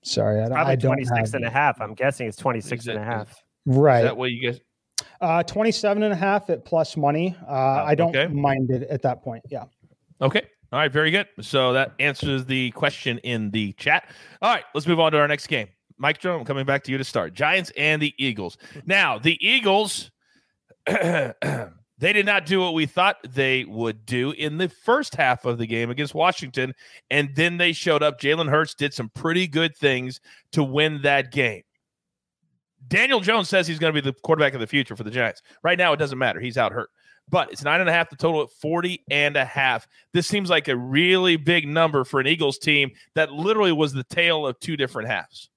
[0.02, 1.82] Sorry, I, Probably I don't 26 and a half.
[1.82, 3.44] I'm guessing it's 26 and a half.
[3.66, 4.00] Right.
[4.00, 4.62] Is that what you guys?
[5.22, 7.36] Uh, 27 and a half at plus money.
[7.42, 8.34] Uh, oh, I don't okay.
[8.34, 9.44] mind it at that point.
[9.50, 9.66] Yeah.
[10.22, 10.48] Okay.
[10.72, 10.92] All right.
[10.92, 11.28] Very good.
[11.42, 14.10] So that answers the question in the chat.
[14.42, 14.64] All right.
[14.74, 15.68] Let's move on to our next game.
[15.98, 17.34] Mike Jones, coming back to you to start.
[17.34, 18.58] Giants and the Eagles.
[18.86, 20.12] Now, the Eagles,
[20.86, 21.34] they
[22.00, 25.68] did not do what we thought they would do in the first half of the
[25.68, 26.74] game against Washington.
[27.12, 28.20] And then they showed up.
[28.20, 30.22] Jalen Hurts did some pretty good things
[30.54, 31.64] to win that game.
[32.88, 35.42] Daniel Jones says he's going to be the quarterback of the future for the Giants.
[35.64, 36.40] Right now, it doesn't matter.
[36.40, 36.90] He's out hurt.
[37.30, 39.88] But it's nine and a half, the total at 40 and a half.
[40.14, 44.04] This seems like a really big number for an Eagles team that literally was the
[44.04, 45.50] tail of two different halves.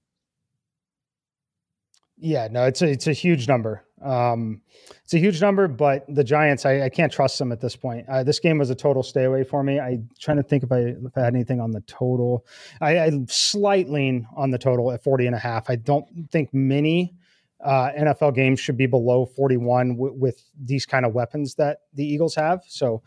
[2.18, 3.84] Yeah, no, it's a it's a huge number.
[4.00, 4.62] Um,
[5.02, 8.08] it's a huge number, but the Giants, I, I can't trust them at this point.
[8.08, 9.80] Uh, this game was a total stay away for me.
[9.80, 12.46] I trying to think if I if I had anything on the total.
[12.80, 15.68] I, I slight lean on the total at 40 and a half.
[15.68, 17.14] I don't think many
[17.62, 22.04] uh, NFL games should be below 41 w- with these kind of weapons that the
[22.04, 22.62] Eagles have.
[22.66, 23.02] So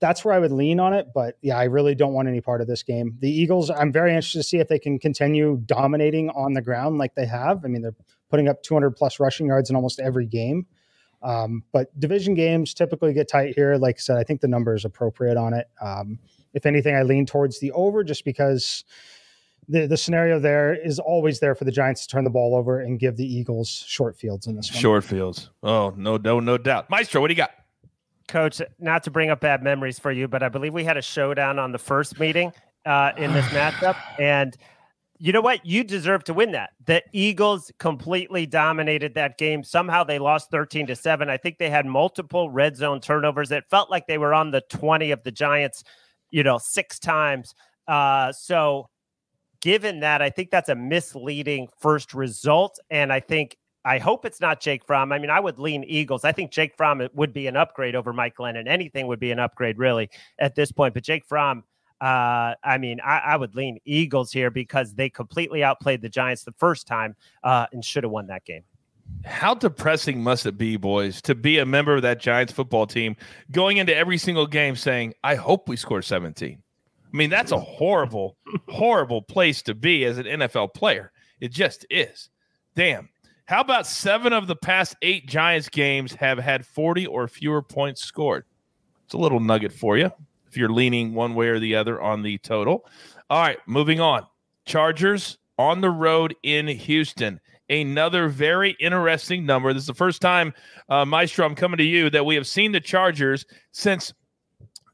[0.00, 1.08] that's where I would lean on it.
[1.14, 3.16] But yeah, I really don't want any part of this game.
[3.20, 6.98] The Eagles, I'm very interested to see if they can continue dominating on the ground
[6.98, 7.64] like they have.
[7.64, 7.96] I mean, they're
[8.30, 10.66] putting up 200 plus rushing yards in almost every game.
[11.22, 13.76] Um, but division games typically get tight here.
[13.76, 15.66] Like I said, I think the number is appropriate on it.
[15.80, 16.20] Um,
[16.54, 18.84] if anything, I lean towards the over just because
[19.68, 22.80] the, the scenario there is always there for the Giants to turn the ball over
[22.80, 24.80] and give the Eagles short fields in this one.
[24.80, 25.50] Short fields.
[25.62, 26.88] Oh, no, no, no doubt.
[26.90, 27.50] Maestro, what do you got?
[28.26, 31.02] Coach, not to bring up bad memories for you, but I believe we had a
[31.02, 32.52] showdown on the first meeting
[32.84, 33.96] uh, in this matchup.
[34.18, 34.56] And–
[35.20, 35.66] you know what?
[35.66, 36.70] You deserve to win that.
[36.86, 39.64] The Eagles completely dominated that game.
[39.64, 41.28] Somehow they lost 13 to 7.
[41.28, 43.50] I think they had multiple red zone turnovers.
[43.50, 45.82] It felt like they were on the 20 of the Giants,
[46.30, 47.54] you know, six times.
[47.88, 48.88] Uh, so
[49.60, 52.78] given that, I think that's a misleading first result.
[52.90, 55.12] And I think I hope it's not Jake Fromm.
[55.12, 56.24] I mean, I would lean Eagles.
[56.24, 58.68] I think Jake Fromm would be an upgrade over Mike Glennon.
[58.68, 60.94] Anything would be an upgrade, really, at this point.
[60.94, 61.64] But Jake Fromm
[62.00, 66.44] uh, I mean, I, I, would lean Eagles here because they completely outplayed the Giants
[66.44, 68.62] the first time uh, and should have won that game.
[69.24, 73.16] How depressing must it be, boys, to be a member of that Giants football team
[73.50, 76.62] going into every single game saying, I hope we score 17?
[77.12, 78.36] I mean, that's a horrible,
[78.68, 81.12] horrible place to be as an NFL player.
[81.40, 82.28] It just is.
[82.74, 83.08] Damn.
[83.46, 88.04] How about seven of the past eight Giants games have had 40 or fewer points
[88.04, 88.44] scored?
[89.06, 90.12] It's a little nugget for you
[90.46, 92.86] if you're leaning one way or the other on the total.
[93.30, 94.26] All right, moving on.
[94.66, 97.40] Chargers on the road in Houston.
[97.70, 99.72] Another very interesting number.
[99.72, 100.54] This is the first time,
[100.88, 104.12] uh, Maestro, I'm coming to you, that we have seen the Chargers since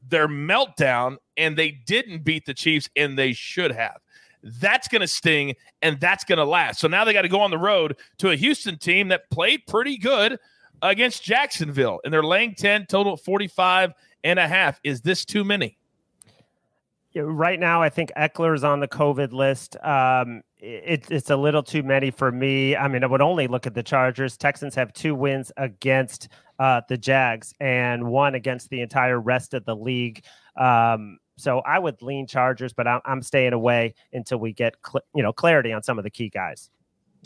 [0.07, 3.97] their meltdown, and they didn't beat the Chiefs, and they should have.
[4.43, 6.79] That's going to sting, and that's going to last.
[6.79, 9.65] So now they got to go on the road to a Houston team that played
[9.67, 10.39] pretty good
[10.81, 13.93] against Jacksonville, and they're laying 10, total 45
[14.23, 14.79] and a half.
[14.83, 15.77] Is this too many?
[17.15, 19.77] Right now, I think Ekeler's on the COVID list.
[19.81, 22.75] Um, it, it's a little too many for me.
[22.75, 24.35] I mean, I would only look at the Chargers.
[24.35, 26.27] Texans have two wins against
[26.59, 30.25] uh, the Jags and one against the entire rest of the league.
[30.57, 35.03] Um, so I would lean Chargers, but I'm, I'm staying away until we get cl-
[35.13, 36.69] you know clarity on some of the key guys.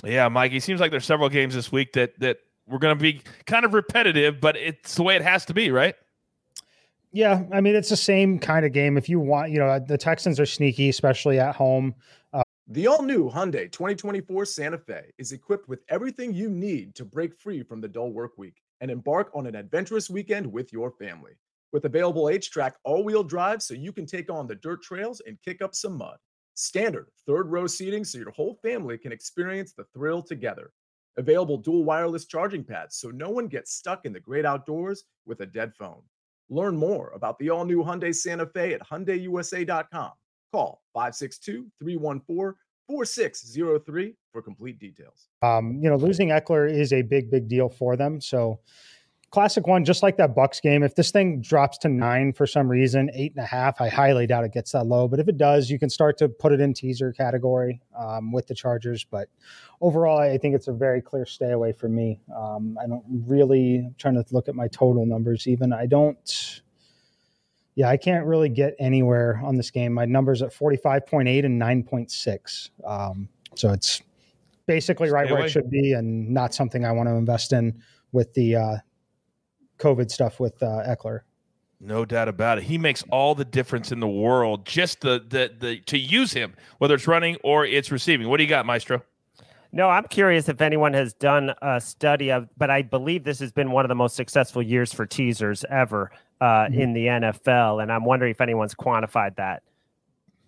[0.03, 0.53] Yeah, Mike.
[0.53, 3.65] It seems like there's several games this week that that we're going to be kind
[3.65, 5.95] of repetitive, but it's the way it has to be, right?
[7.11, 8.97] Yeah, I mean it's the same kind of game.
[8.97, 11.95] If you want, you know, the Texans are sneaky, especially at home.
[12.33, 17.33] Uh, the all-new Hyundai 2024 Santa Fe is equipped with everything you need to break
[17.33, 21.33] free from the dull work week and embark on an adventurous weekend with your family.
[21.71, 25.61] With available H-Track all-wheel drive, so you can take on the dirt trails and kick
[25.61, 26.17] up some mud.
[26.55, 30.71] Standard third row seating so your whole family can experience the thrill together.
[31.17, 35.39] Available dual wireless charging pads so no one gets stuck in the great outdoors with
[35.41, 36.01] a dead phone.
[36.49, 40.11] Learn more about the all new Hyundai Santa Fe at HyundaiUSA.com.
[40.51, 42.55] Call 562 314
[42.87, 45.27] 4603 for complete details.
[45.43, 48.19] Um, you know, losing Ekeler is a big, big deal for them.
[48.19, 48.59] So,
[49.31, 50.83] classic one, just like that Bucs game.
[50.83, 54.27] If this thing drops to nine for some reason, eight and a half, I highly
[54.27, 55.07] doubt it gets that low.
[55.07, 58.47] But if it does, you can start to put it in teaser category um, with
[58.47, 59.03] the Chargers.
[59.03, 59.29] But
[59.81, 62.19] overall, I think it's a very clear stay away for me.
[62.35, 65.47] Um, I don't really I'm trying to look at my total numbers.
[65.47, 66.61] Even I don't.
[67.75, 69.93] Yeah, I can't really get anywhere on this game.
[69.93, 72.71] My numbers at forty five point eight and nine point six.
[72.85, 74.01] Um, so it's
[74.65, 77.81] basically Stay right where it should be, and not something I want to invest in
[78.11, 78.77] with the uh,
[79.79, 81.21] COVID stuff with uh, Ekeler.
[81.81, 82.65] No doubt about it.
[82.65, 84.65] He makes all the difference in the world.
[84.65, 88.27] Just the the the to use him, whether it's running or it's receiving.
[88.27, 89.01] What do you got, Maestro?
[89.71, 93.51] No, I'm curious if anyone has done a study of, but I believe this has
[93.51, 96.11] been one of the most successful years for teasers ever
[96.41, 96.79] uh, Mhm.
[96.79, 99.61] in the NFL, and I'm wondering if anyone's quantified that.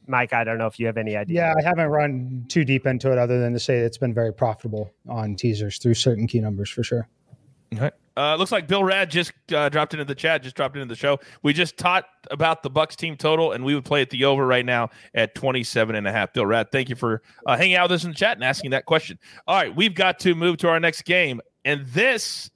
[0.08, 1.36] Mike, I don't know if you have any idea.
[1.36, 4.34] Yeah, I haven't run too deep into it other than to say it's been very
[4.34, 7.08] profitable on teasers through certain key numbers for sure.
[8.18, 10.96] Uh, looks like Bill Rad just uh, dropped into the chat, just dropped into the
[10.96, 11.20] show.
[11.44, 14.46] We just taught about the Bucs team total, and we would play at the over
[14.46, 16.34] right now at 27 and a half.
[16.34, 18.72] Bill Rad, thank you for uh, hanging out with us in the chat and asking
[18.72, 19.18] that question.
[19.48, 21.40] All right, we've got to move to our next game.
[21.64, 22.52] And this,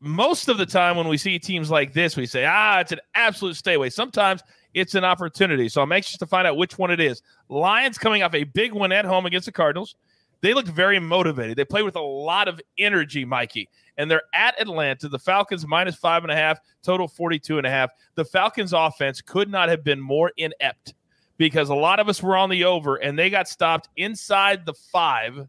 [0.00, 3.00] most of the time when we see teams like this, we say, ah, it's an
[3.14, 3.90] absolute stay away.
[3.90, 4.42] Sometimes
[4.72, 5.68] it's an opportunity.
[5.68, 7.22] So I'm anxious to find out which one it is.
[7.50, 9.96] Lions coming off a big win at home against the Cardinals.
[10.42, 11.56] They looked very motivated.
[11.56, 13.68] They play with a lot of energy, Mikey.
[13.98, 15.08] And they're at Atlanta.
[15.08, 17.90] The Falcons minus five and a half, total 42 and a half.
[18.14, 20.94] The Falcons offense could not have been more inept
[21.36, 24.74] because a lot of us were on the over and they got stopped inside the
[24.74, 25.46] five,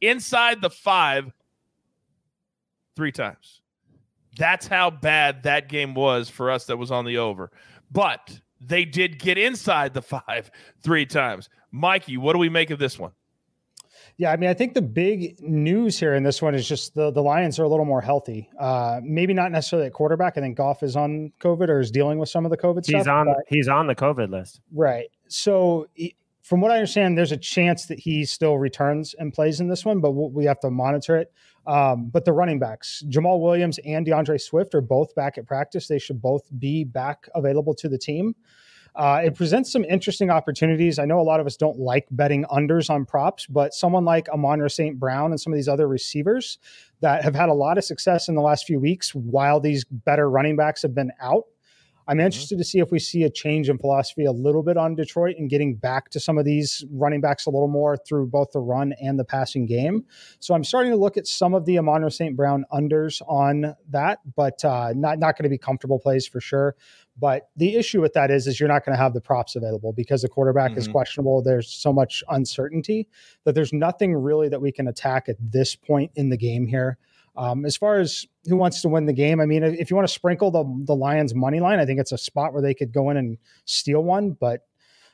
[0.00, 1.32] inside the five
[2.94, 3.62] three times.
[4.38, 7.50] That's how bad that game was for us that was on the over.
[7.90, 10.50] But they did get inside the five
[10.82, 11.48] three times.
[11.70, 13.12] Mikey, what do we make of this one?
[14.18, 17.10] Yeah, I mean, I think the big news here in this one is just the,
[17.10, 18.48] the Lions are a little more healthy.
[18.58, 20.38] Uh, maybe not necessarily at quarterback.
[20.38, 23.02] I think Goff is on COVID or is dealing with some of the COVID he's
[23.02, 23.08] stuff.
[23.08, 24.60] on but- he's on the COVID list.
[24.72, 25.08] Right.
[25.28, 25.86] So,
[26.42, 29.84] from what I understand, there's a chance that he still returns and plays in this
[29.84, 31.30] one, but we'll- we have to monitor it.
[31.66, 35.88] Um, but the running backs, Jamaal Williams and D'Andre Swift, are both back at practice.
[35.88, 38.34] They should both be back available to the team.
[38.96, 40.98] Uh, it presents some interesting opportunities.
[40.98, 44.28] I know a lot of us don't like betting unders on props, but someone like
[44.30, 44.98] Amon St.
[44.98, 46.58] Brown and some of these other receivers
[47.00, 50.30] that have had a lot of success in the last few weeks while these better
[50.30, 51.44] running backs have been out.
[52.08, 54.94] I'm interested to see if we see a change in philosophy a little bit on
[54.94, 58.52] Detroit and getting back to some of these running backs a little more through both
[58.52, 60.04] the run and the passing game.
[60.38, 62.36] So I'm starting to look at some of the Amon St.
[62.36, 66.76] Brown unders on that, but uh, not not going to be comfortable plays for sure.
[67.18, 69.92] But the issue with that is, is you're not going to have the props available
[69.92, 70.92] because the quarterback is Mhm.
[70.92, 71.42] questionable.
[71.42, 73.08] There's so much uncertainty
[73.44, 76.98] that there's nothing really that we can attack at this point in the game here.
[77.36, 79.96] Um, as far as who wants to win the game, I mean, if if you
[79.96, 82.74] want to sprinkle the the Lions money line, I think it's a spot where they
[82.74, 84.30] could go in and steal one.
[84.32, 84.62] But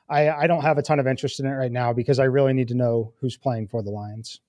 [0.09, 2.53] I, I don't have a ton of interest in it right now because I really
[2.53, 4.41] need to know who's playing for the Lions.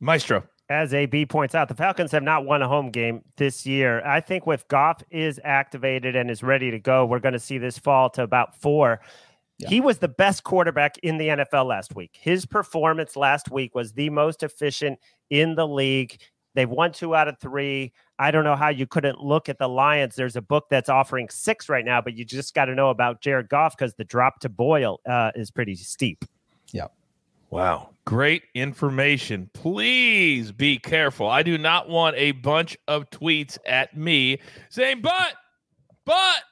[0.00, 0.44] Maestro.
[0.70, 4.06] As AB points out, the Falcons have not won a home game this year.
[4.06, 7.58] I think if Goff is activated and is ready to go, we're going to see
[7.58, 9.00] this fall to about four.
[9.58, 9.68] Yeah.
[9.68, 12.12] He was the best quarterback in the NFL last week.
[12.12, 16.20] His performance last week was the most efficient in the league.
[16.54, 17.92] They've won two out of three.
[18.20, 20.14] I don't know how you couldn't look at the Lions.
[20.14, 23.20] There's a book that's offering six right now, but you just got to know about
[23.20, 26.24] Jared Goff because the drop to Boyle uh, is pretty steep.
[26.72, 26.86] Yeah.
[27.50, 27.90] Wow.
[28.10, 29.48] Great information.
[29.54, 31.28] Please be careful.
[31.28, 35.34] I do not want a bunch of tweets at me saying, but,
[36.04, 36.42] but,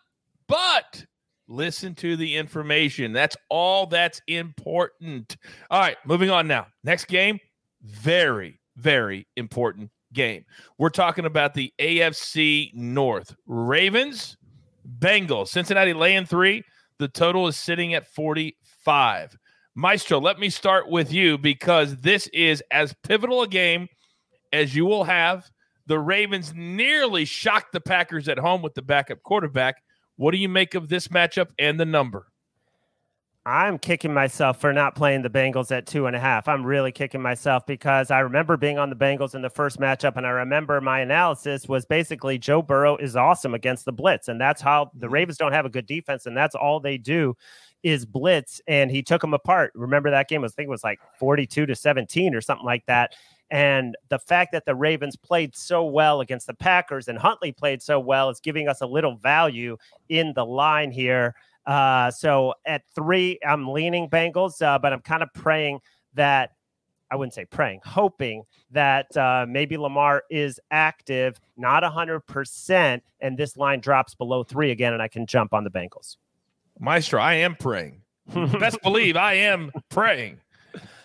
[0.46, 1.04] but.
[1.48, 3.12] Listen to the information.
[3.12, 5.36] That's all that's important.
[5.68, 6.68] All right, moving on now.
[6.84, 7.40] Next game,
[7.82, 10.44] very, very important game.
[10.78, 13.34] We're talking about the AFC North.
[13.48, 14.36] Ravens,
[15.00, 15.48] Bengals.
[15.48, 16.62] Cincinnati laying three.
[17.00, 19.36] The total is sitting at 45.
[19.78, 23.86] Maestro, let me start with you because this is as pivotal a game
[24.52, 25.48] as you will have.
[25.86, 29.76] The Ravens nearly shocked the Packers at home with the backup quarterback.
[30.16, 32.26] What do you make of this matchup and the number?
[33.46, 36.48] I'm kicking myself for not playing the Bengals at two and a half.
[36.48, 40.16] I'm really kicking myself because I remember being on the Bengals in the first matchup,
[40.16, 44.40] and I remember my analysis was basically Joe Burrow is awesome against the blitz, and
[44.40, 45.14] that's how the mm-hmm.
[45.14, 47.36] Ravens don't have a good defense, and that's all they do
[47.82, 49.72] is blitz, and he took them apart.
[49.74, 50.42] Remember that game?
[50.42, 53.14] Was, I think it was like 42 to 17 or something like that.
[53.50, 57.80] And the fact that the Ravens played so well against the Packers and Huntley played
[57.80, 59.76] so well is giving us a little value
[60.08, 61.34] in the line here.
[61.64, 65.80] Uh, so at three, I'm leaning Bengals, uh, but I'm kind of praying
[66.14, 66.52] that
[67.10, 73.56] I wouldn't say praying, hoping that uh, maybe Lamar is active, not 100%, and this
[73.56, 76.16] line drops below three again, and I can jump on the Bengals.
[76.78, 78.02] Maestro, I am praying.
[78.58, 80.40] Best believe I am praying.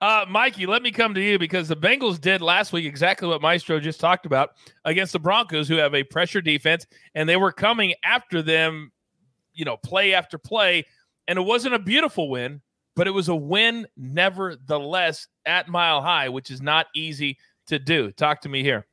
[0.00, 3.42] uh, Mikey, let me come to you because the Bengals did last week exactly what
[3.42, 4.50] Maestro just talked about
[4.84, 8.92] against the Broncos, who have a pressure defense, and they were coming after them,
[9.52, 10.84] you know, play after play.
[11.28, 12.60] And it wasn't a beautiful win,
[12.96, 18.10] but it was a win nevertheless at Mile High, which is not easy to do.
[18.12, 18.86] Talk to me here.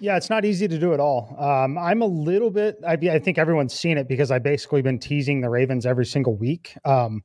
[0.00, 1.34] Yeah, it's not easy to do at all.
[1.38, 2.76] Um, I'm a little bit.
[2.86, 6.36] I, I, think everyone's seen it because I basically been teasing the Ravens every single
[6.36, 6.74] week.
[6.84, 7.22] Um,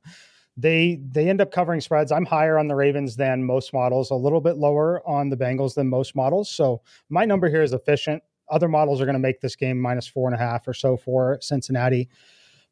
[0.56, 2.12] they they end up covering spreads.
[2.12, 5.74] I'm higher on the Ravens than most models, a little bit lower on the Bengals
[5.74, 6.50] than most models.
[6.50, 8.22] So my number here is efficient.
[8.50, 10.96] Other models are going to make this game minus four and a half or so
[10.96, 12.08] for Cincinnati.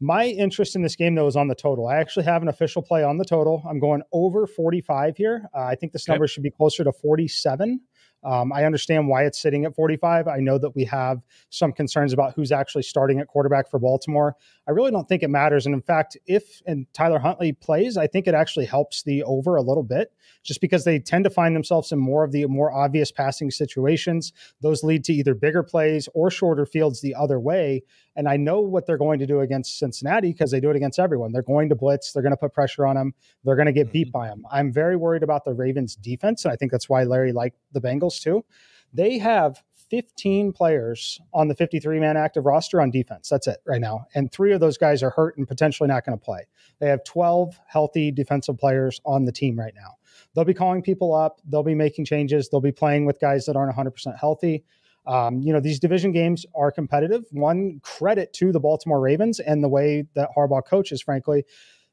[0.01, 1.87] My interest in this game, though, is on the total.
[1.87, 3.63] I actually have an official play on the total.
[3.69, 5.49] I'm going over 45 here.
[5.55, 7.81] Uh, I think this number should be closer to 47.
[8.25, 10.29] Um, I understand why it's sitting at 45.
[10.29, 14.37] I know that we have some concerns about who's actually starting at quarterback for Baltimore.
[14.69, 15.67] I really don't think it matters.
[15.67, 19.57] And in fact, if and Tyler Huntley plays, I think it actually helps the over
[19.57, 20.13] a little bit,
[20.45, 24.33] just because they tend to find themselves in more of the more obvious passing situations.
[24.61, 27.83] Those lead to either bigger plays or shorter fields the other way.
[28.17, 30.99] And I know what they're going to do against Cincinnati because they do it against
[30.99, 31.33] everyone.
[31.33, 32.13] They're going to blitz.
[32.13, 33.15] They're going to put pressure on them.
[33.45, 34.19] They're going to get beat mm-hmm.
[34.19, 34.45] by them.
[34.51, 36.45] I'm very worried about the Ravens defense.
[36.45, 38.45] And I think that's why Larry liked the Bengals too.
[38.93, 43.29] They have 15 players on the 53 man active roster on defense.
[43.29, 44.07] That's it right now.
[44.15, 46.47] And three of those guys are hurt and potentially not going to play.
[46.79, 49.97] They have 12 healthy defensive players on the team right now.
[50.35, 53.55] They'll be calling people up, they'll be making changes, they'll be playing with guys that
[53.55, 54.65] aren't 100% healthy.
[55.07, 57.25] Um, you know, these division games are competitive.
[57.33, 61.45] One credit to the Baltimore Ravens and the way that Harbaugh coaches, frankly,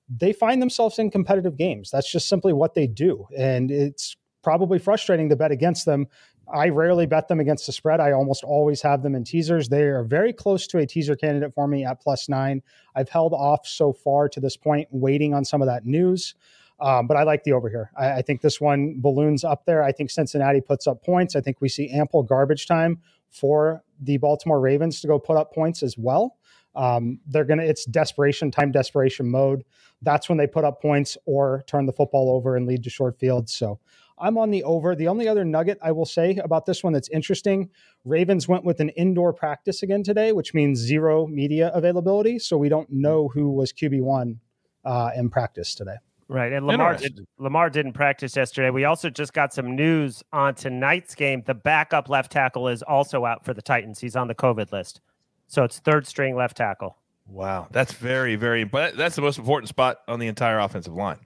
[0.09, 1.89] they find themselves in competitive games.
[1.91, 3.25] That's just simply what they do.
[3.37, 6.07] And it's probably frustrating to bet against them.
[6.51, 7.99] I rarely bet them against the spread.
[7.99, 9.69] I almost always have them in teasers.
[9.69, 12.63] They are very close to a teaser candidate for me at plus nine.
[12.95, 16.33] I've held off so far to this point, waiting on some of that news.
[16.81, 17.91] Um, but I like the over here.
[17.97, 19.83] I, I, think this one balloons up there.
[19.83, 21.35] I think Cincinnati puts up points.
[21.35, 22.99] I think we see ample garbage time
[23.29, 26.37] for the Baltimore Ravens to go put up points as well.
[26.75, 27.63] Um, they're gonna.
[27.63, 29.63] It's desperation time, desperation mode.
[30.01, 33.19] That's when they put up points or turn the football over and lead to short
[33.19, 33.53] fields.
[33.53, 33.79] So
[34.17, 34.95] I'm on the over.
[34.95, 37.69] The only other nugget I will say about this one that's interesting
[38.05, 42.39] Ravens went with an indoor practice again today, which means zero media availability.
[42.39, 44.37] So we don't know who was QB1
[44.85, 45.95] uh, in practice today.
[46.31, 48.69] Right, and Lamar did, Lamar didn't practice yesterday.
[48.69, 51.41] We also just got some news on tonight's game.
[51.43, 53.99] The backup left tackle is also out for the Titans.
[53.99, 55.01] He's on the COVID list,
[55.47, 56.97] so it's third string left tackle.
[57.27, 58.63] Wow, that's very very.
[58.63, 61.17] But that's the most important spot on the entire offensive line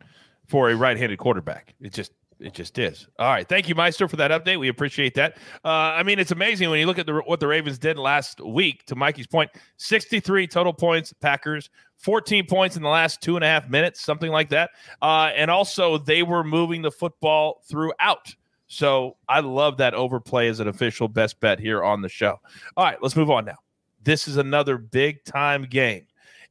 [0.47, 1.75] for a right-handed quarterback.
[1.81, 3.07] It just it just is.
[3.19, 3.47] All right.
[3.47, 4.59] Thank you, Meister, for that update.
[4.59, 5.37] We appreciate that.
[5.63, 8.41] Uh, I mean, it's amazing when you look at the, what the Ravens did last
[8.41, 11.69] week, to Mikey's point 63 total points, Packers,
[12.03, 14.71] 14 points in the last two and a half minutes, something like that.
[15.01, 18.35] Uh, and also, they were moving the football throughout.
[18.67, 22.39] So I love that overplay as an official best bet here on the show.
[22.75, 23.57] All right, let's move on now.
[24.03, 26.07] This is another big time game.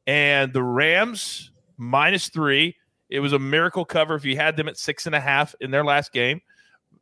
[0.06, 2.76] And the Rams minus three
[3.12, 5.70] it was a miracle cover if you had them at six and a half in
[5.70, 6.40] their last game.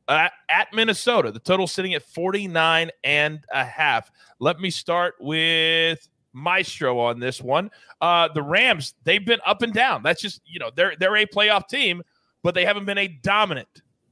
[0.08, 4.10] Uh, at Minnesota, the total sitting at 49 and a half.
[4.40, 7.70] Let me start with Maestro on this one.
[8.00, 10.02] Uh, the Rams, they've been up and down.
[10.02, 12.02] That's just, you know, they're they're a playoff team,
[12.42, 13.68] but they haven't been a dominant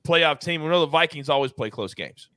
[0.06, 0.62] playoff team.
[0.62, 2.28] We know the Vikings always play close games.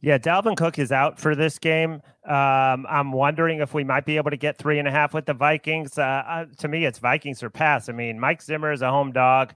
[0.00, 2.02] Yeah, Dalvin Cook is out for this game.
[2.26, 5.24] Um, I'm wondering if we might be able to get three and a half with
[5.24, 5.96] the Vikings.
[5.96, 7.88] Uh, uh, to me, it's Vikings or pass.
[7.88, 9.54] I mean, Mike Zimmer is a home dog.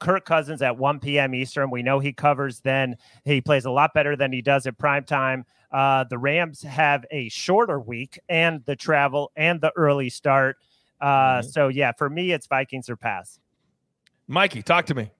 [0.00, 1.34] Kirk Cousins at 1 p.m.
[1.34, 1.70] Eastern.
[1.70, 2.96] We know he covers then.
[3.24, 5.44] He plays a lot better than he does at prime time.
[5.70, 10.56] Uh, the Rams have a shorter week and the travel and the early start.
[11.00, 11.48] Uh, mm-hmm.
[11.48, 13.38] So, yeah, for me, it's Vikings or pass.
[14.26, 15.10] Mikey, talk to me.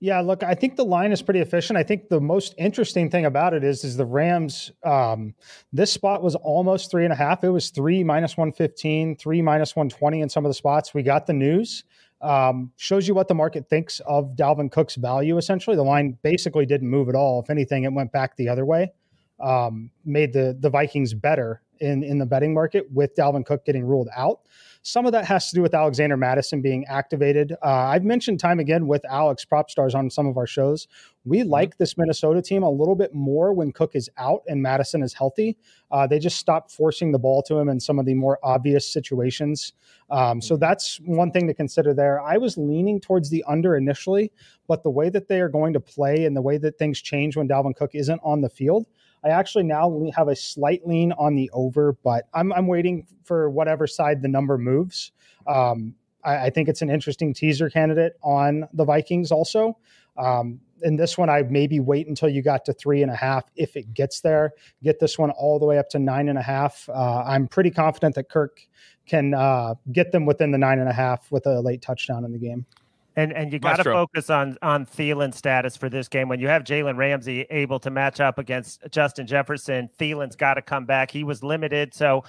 [0.00, 1.76] Yeah, look, I think the line is pretty efficient.
[1.76, 4.70] I think the most interesting thing about it is, is the Rams.
[4.84, 5.34] Um,
[5.72, 7.42] this spot was almost three and a half.
[7.42, 10.94] It was three minus one fifteen, three minus one twenty in some of the spots.
[10.94, 11.84] We got the news.
[12.22, 15.38] Um, shows you what the market thinks of Dalvin Cook's value.
[15.38, 17.42] Essentially, the line basically didn't move at all.
[17.42, 18.92] If anything, it went back the other way.
[19.40, 23.84] um, made the the Vikings better in in the betting market with Dalvin Cook getting
[23.84, 24.40] ruled out.
[24.84, 27.52] Some of that has to do with Alexander Mattison being activated.
[27.62, 30.88] Uh, I've mentioned time again with Alex Prop Stars on some of our shows.
[31.24, 31.50] We mm-hmm.
[31.50, 35.14] like this Minnesota team a little bit more when Cook is out and Mattison is
[35.14, 35.56] healthy.
[35.92, 38.92] Uh, they just stop forcing the ball to him in some of the more obvious
[38.92, 39.72] situations.
[40.10, 40.60] Um, so mm-hmm.
[40.60, 42.20] that's one thing to consider there.
[42.20, 44.32] I was leaning towards the under initially,
[44.66, 47.36] but the way that they are going to play and the way that things change
[47.36, 48.86] when Dalvin Cook isn't on the field,
[49.24, 53.50] I actually now have a slight lean on the over, but I'm, I'm waiting for
[53.50, 55.12] whatever side the number moves.
[55.46, 55.94] Um,
[56.24, 59.78] I, I, think it's an interesting teaser candidate on the Vikings also.
[60.16, 63.44] Um, in this one, I maybe wait until you got to three and a half
[63.56, 64.52] if it gets there.
[64.82, 66.88] Get this one all the way up to nine and a half.
[66.88, 68.60] Uh, I'm pretty confident that Kirk
[69.06, 72.32] can uh, get them within the nine and a half with a late touchdown in
[72.32, 72.66] the game.
[73.14, 76.28] And and you got to focus on on Thielen status for this game.
[76.28, 80.62] When you have Jalen Ramsey able to match up against Justin Jefferson, Thielen's got to
[80.62, 81.10] come back.
[81.10, 82.24] He was limited, so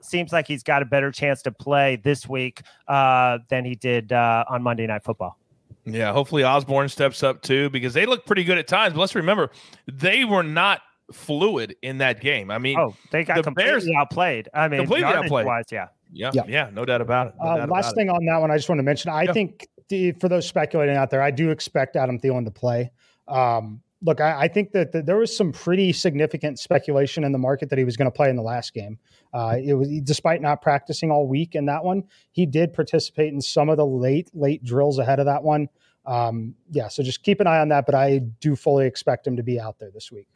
[0.00, 4.12] seems like he's got a better chance to play this week uh, than he did
[4.12, 5.38] uh, on Monday Night Football.
[5.84, 8.94] Yeah, hopefully Osborn steps up too because they look pretty good at times.
[8.94, 9.50] But let's remember,
[9.86, 10.80] they were not
[11.12, 12.50] fluid in that game.
[12.50, 14.48] I mean, oh, they got the completely Bears outplayed.
[14.54, 15.46] I mean, completely outplayed.
[15.46, 15.88] Wise, yeah.
[16.14, 17.34] Yeah, yeah, yeah, no doubt about it.
[17.42, 18.10] No uh, last thing it.
[18.10, 19.10] on that one, I just want to mention.
[19.10, 19.32] I yeah.
[19.32, 22.90] think the, for those speculating out there, I do expect Adam Thielen to play.
[23.28, 27.70] Um, look, I, I think that, there was some pretty significant speculation in the market
[27.70, 28.98] that he was going to play in the last game.
[29.32, 33.40] Uh, it was despite not practicing all week in that one, he did participate in
[33.40, 35.68] some of the late late drills ahead of that one.
[36.04, 37.86] Um, yeah, so just keep an eye on that.
[37.86, 40.26] But I do fully expect him to be out there this week.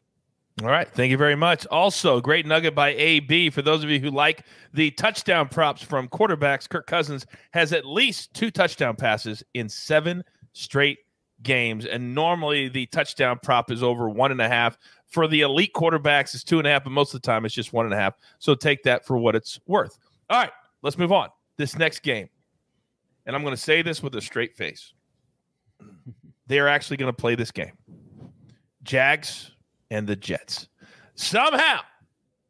[0.63, 0.89] All right.
[0.89, 1.67] Thank you very much.
[1.67, 3.51] Also, great nugget by AB.
[3.51, 7.85] For those of you who like the touchdown props from quarterbacks, Kirk Cousins has at
[7.85, 11.01] least two touchdown passes in seven straight
[11.43, 11.85] games.
[11.85, 14.79] And normally the touchdown prop is over one and a half.
[15.05, 17.55] For the elite quarterbacks, it's two and a half, but most of the time it's
[17.55, 18.15] just one and a half.
[18.39, 19.99] So take that for what it's worth.
[20.31, 20.51] All right.
[20.81, 21.29] Let's move on.
[21.59, 22.31] This next game.
[23.27, 24.95] And I'm going to say this with a straight face.
[26.47, 27.73] They are actually going to play this game.
[28.85, 29.51] Jags
[29.91, 30.69] and the Jets.
[31.15, 31.81] Somehow,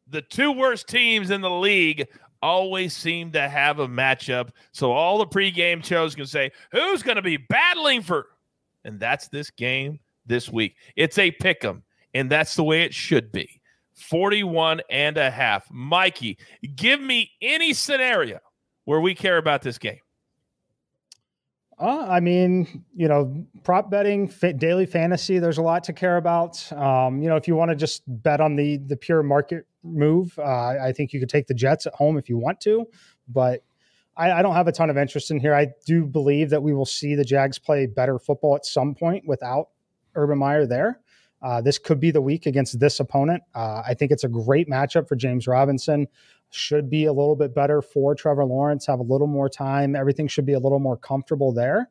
[0.09, 2.07] the two worst teams in the league
[2.41, 4.49] always seem to have a matchup.
[4.71, 8.27] So all the pregame shows can say, who's going to be battling for?
[8.83, 10.75] And that's this game this week.
[10.95, 11.83] It's a pick 'em,
[12.13, 13.61] and that's the way it should be.
[13.95, 15.69] 41 and a half.
[15.71, 16.37] Mikey,
[16.75, 18.39] give me any scenario
[18.85, 19.99] where we care about this game.
[21.79, 25.37] Uh, I mean, you know, prop betting, daily fantasy.
[25.37, 26.71] There's a lot to care about.
[26.73, 30.37] Um, you know, if you want to just bet on the the pure market move,
[30.39, 32.85] uh, I think you could take the Jets at home if you want to.
[33.27, 33.63] But
[34.15, 35.53] I, I, don't have a ton of interest in here.
[35.53, 39.25] I do believe that we will see the Jags play better football at some point
[39.27, 39.69] without
[40.15, 40.99] Urban Meyer there.
[41.41, 43.43] Uh, this could be the week against this opponent.
[43.53, 46.07] Uh, I think it's a great matchup for James Robinson
[46.49, 49.95] should be a little bit better for Trevor Lawrence, have a little more time.
[49.95, 51.89] Everything should be a little more comfortable there.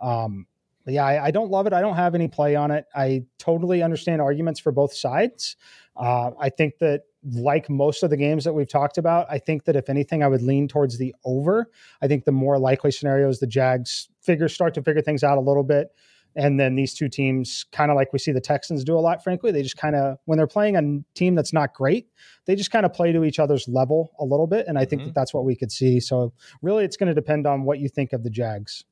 [0.00, 0.46] Um,
[0.86, 1.72] yeah, I, I, don't love it.
[1.72, 2.86] I don't have any play on it.
[2.94, 5.56] I totally understand arguments for both sides.
[5.96, 7.02] Uh, I think that,
[7.32, 10.28] like most of the games that we've talked about, I think that if anything, I
[10.28, 11.68] would lean towards the over.
[12.00, 15.36] I think the more likely scenario is the Jags figure start to figure things out
[15.36, 15.88] a little bit.
[16.36, 19.24] And then these two teams, kind of like we see the Texans do a lot,
[19.24, 22.08] frankly, they just kind of, when they're playing a team that's not great,
[22.46, 24.66] they just kind of play to each other's level a little bit.
[24.68, 25.08] And I think mm-hmm.
[25.08, 26.00] that that's what we could see.
[26.00, 28.84] So really, it's going to depend on what you think of the Jags.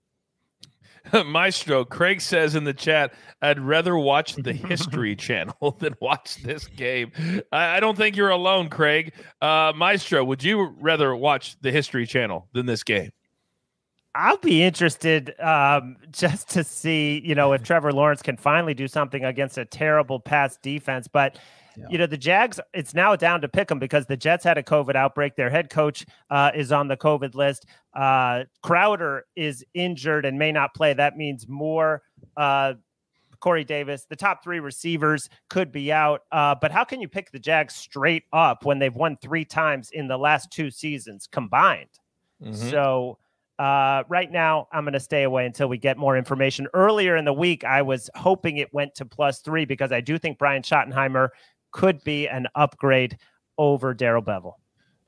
[1.27, 6.67] Maestro, Craig says in the chat, I'd rather watch the History Channel than watch this
[6.67, 7.13] game.
[7.53, 9.13] I, I, don't think you're alone, Craig.
[9.41, 13.11] Uh, Maestro, would you rather watch the History Channel than this game?
[14.17, 18.89] I'll be interested um, just to see, you know, if Trevor Lawrence can finally do
[18.89, 21.07] something against a terrible pass defense.
[21.07, 21.39] But
[21.77, 21.85] yeah.
[21.91, 24.63] you know, the Jags, it's now down to pick them because the Jets had a
[24.63, 25.37] COVID outbreak.
[25.37, 27.67] Their head coach uh, is on the COVID list.
[27.95, 30.95] Uh, Crowder is injured and may not play.
[30.95, 32.03] That means more.
[32.37, 32.75] Uh,
[33.41, 36.23] Corey Davis, the top three receivers could be out.
[36.33, 39.91] Uh, but how can you pick the Jags straight up when they've won three times
[39.91, 41.91] in the last two seasons combined?
[42.43, 42.71] Mm-hmm.
[42.71, 43.19] So
[43.59, 46.67] uh, right now, I'm going to stay away until we get more information.
[46.75, 50.19] Earlier in the week, I was hoping it went to plus three because I do
[50.19, 51.29] think Brian Schottenheimer
[51.73, 53.19] could be an upgrade
[53.59, 54.55] over Darrell Bevell.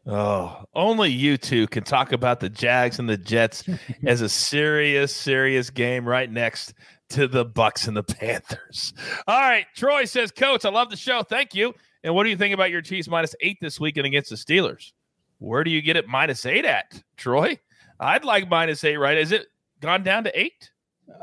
[0.06, 3.64] Oh, only you two can talk about the Jags and the Jets
[4.06, 6.72] as a serious, serious game right next
[7.10, 8.94] to the Bucs and the Panthers.
[9.26, 11.22] All right, Troy says, "Coach, I love the show.
[11.22, 11.74] Thank you.
[12.04, 14.92] And what do you think about your Chiefs minus eight this weekend against the Steelers?
[15.38, 17.58] Where do you get it minus eight at, Troy?"
[18.00, 19.18] I'd like minus eight, right?
[19.18, 19.46] Is it
[19.80, 20.70] gone down to eight?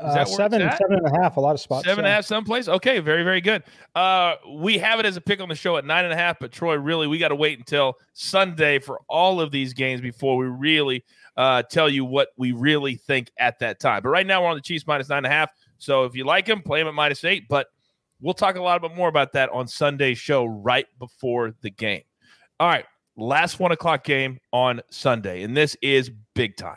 [0.00, 1.86] Uh, seven, seven and a half, a lot of spots.
[1.86, 2.66] Seven and a half, someplace.
[2.66, 3.62] Okay, very, very good.
[3.94, 6.38] Uh, we have it as a pick on the show at nine and a half,
[6.40, 10.36] but Troy, really, we got to wait until Sunday for all of these games before
[10.36, 11.04] we really
[11.36, 14.02] uh, tell you what we really think at that time.
[14.02, 15.50] But right now, we're on the Chiefs minus nine and a half.
[15.78, 17.44] So if you like them, play them at minus eight.
[17.48, 17.68] But
[18.20, 22.02] we'll talk a lot more about that on Sunday's show right before the game.
[22.58, 22.86] All right,
[23.16, 26.76] last one o'clock game on Sunday, and this is big time,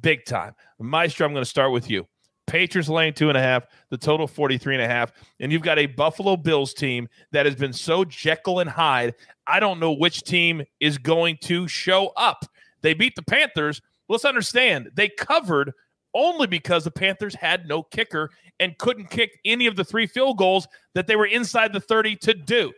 [0.00, 0.54] big time.
[0.78, 2.06] Maestro, I'm going to start with you.
[2.46, 5.12] Patriots laying two and a half, the total 43 and a half.
[5.40, 9.14] And you've got a Buffalo Bills team that has been so Jekyll and Hyde.
[9.46, 12.44] I don't know which team is going to show up.
[12.82, 13.80] They beat the Panthers.
[14.08, 15.72] Let's understand they covered
[16.14, 18.30] only because the Panthers had no kicker
[18.60, 22.16] and couldn't kick any of the three field goals that they were inside the 30
[22.16, 22.72] to do.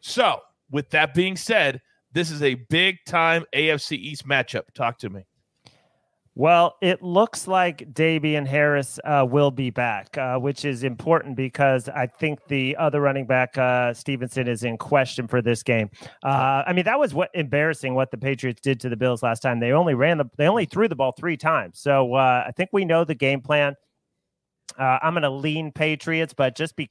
[0.00, 0.40] So,
[0.70, 1.82] with that being said,
[2.12, 4.64] this is a big time AFC East matchup.
[4.74, 5.24] Talk to me.
[6.36, 11.88] Well, it looks like Damien Harris uh, will be back, uh, which is important because
[11.88, 15.90] I think the other running back, uh, Stevenson, is in question for this game.
[16.24, 19.40] Uh, I mean, that was what embarrassing what the Patriots did to the Bills last
[19.40, 19.58] time.
[19.58, 21.80] They only ran the, they only threw the ball three times.
[21.80, 23.74] So uh, I think we know the game plan.
[24.78, 26.90] Uh, I'm going to lean Patriots, but just be,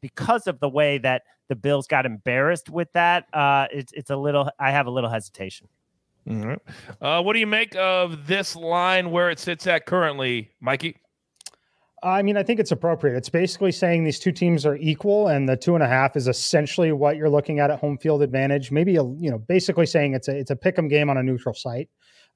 [0.00, 3.26] because of the way that the Bills got embarrassed with that,
[3.72, 4.50] it's it's a little.
[4.58, 5.68] I have a little hesitation.
[7.00, 10.96] Uh, what do you make of this line where it sits at currently, Mikey?
[12.02, 13.16] I mean, I think it's appropriate.
[13.16, 16.28] It's basically saying these two teams are equal, and the two and a half is
[16.28, 18.70] essentially what you're looking at at home field advantage.
[18.70, 21.22] Maybe a, you know, basically saying it's a it's a pick 'em game on a
[21.22, 21.88] neutral site,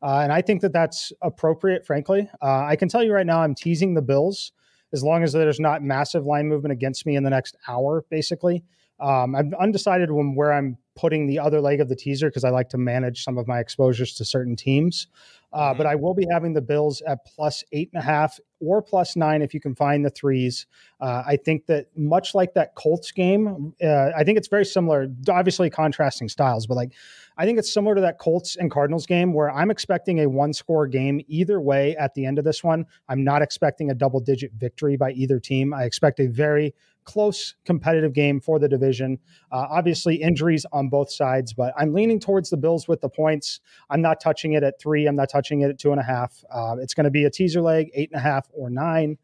[0.03, 1.87] uh, and I think that that's appropriate.
[1.87, 4.53] Frankly, uh, I can tell you right now, I'm teasing the Bills
[4.93, 8.05] as long as there's not massive line movement against me in the next hour.
[8.11, 8.65] Basically,
[9.01, 12.51] um, I'm undecided when where I'm putting the other leg of the teaser because I
[12.51, 15.09] like to manage some of my exposures to certain teams.
[15.53, 15.79] Uh, mm-hmm.
[15.79, 19.17] But I will be having the Bills at plus eight and a half or plus
[19.17, 20.67] nine if you can find the threes.
[21.01, 25.09] Uh, I think that much like that Colts game, uh, I think it's very similar.
[25.29, 26.93] Obviously, contrasting styles, but like
[27.39, 30.53] I think it's similar to that Colts and Cardinals game where I'm expecting a one
[30.53, 32.87] score game either way at the end of this one.
[33.09, 35.73] I'm not expecting a double digit victory by either team.
[35.73, 36.75] I expect a very
[37.05, 39.19] close competitive game for the division.
[39.51, 43.61] Uh, obviously, injuries on both sides, but I'm leaning towards the Bills with the points.
[43.91, 45.07] I'm not touching it at three.
[45.07, 46.45] I'm not touching it at two and a half.
[46.51, 49.19] Uh, it's going to be a teaser leg, eight and a half or nine.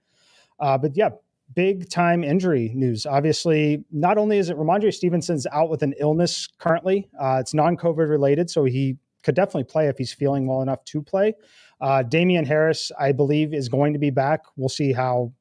[0.59, 1.11] Uh, but yeah,
[1.55, 3.07] big time injury news.
[3.07, 7.77] Obviously, not only is it Rhamondre Stevenson's out with an illness currently, uh, it's non
[7.77, 11.35] COVID related, so he could definitely play if he's feeling well enough to play.
[11.81, 14.41] Uh, Damien Harris, I believe, is going to be back.
[14.57, 15.33] We'll see how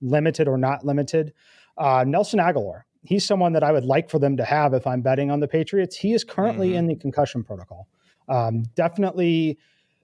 [0.00, 1.32] limited or not limited.
[1.78, 5.02] Uh, Nelson Agholor, he's someone that I would like for them to have if I'm
[5.02, 5.96] betting on the Patriots.
[5.96, 6.78] He is currently mm-hmm.
[6.78, 7.88] in the concussion protocol.
[8.28, 9.58] Um, definitely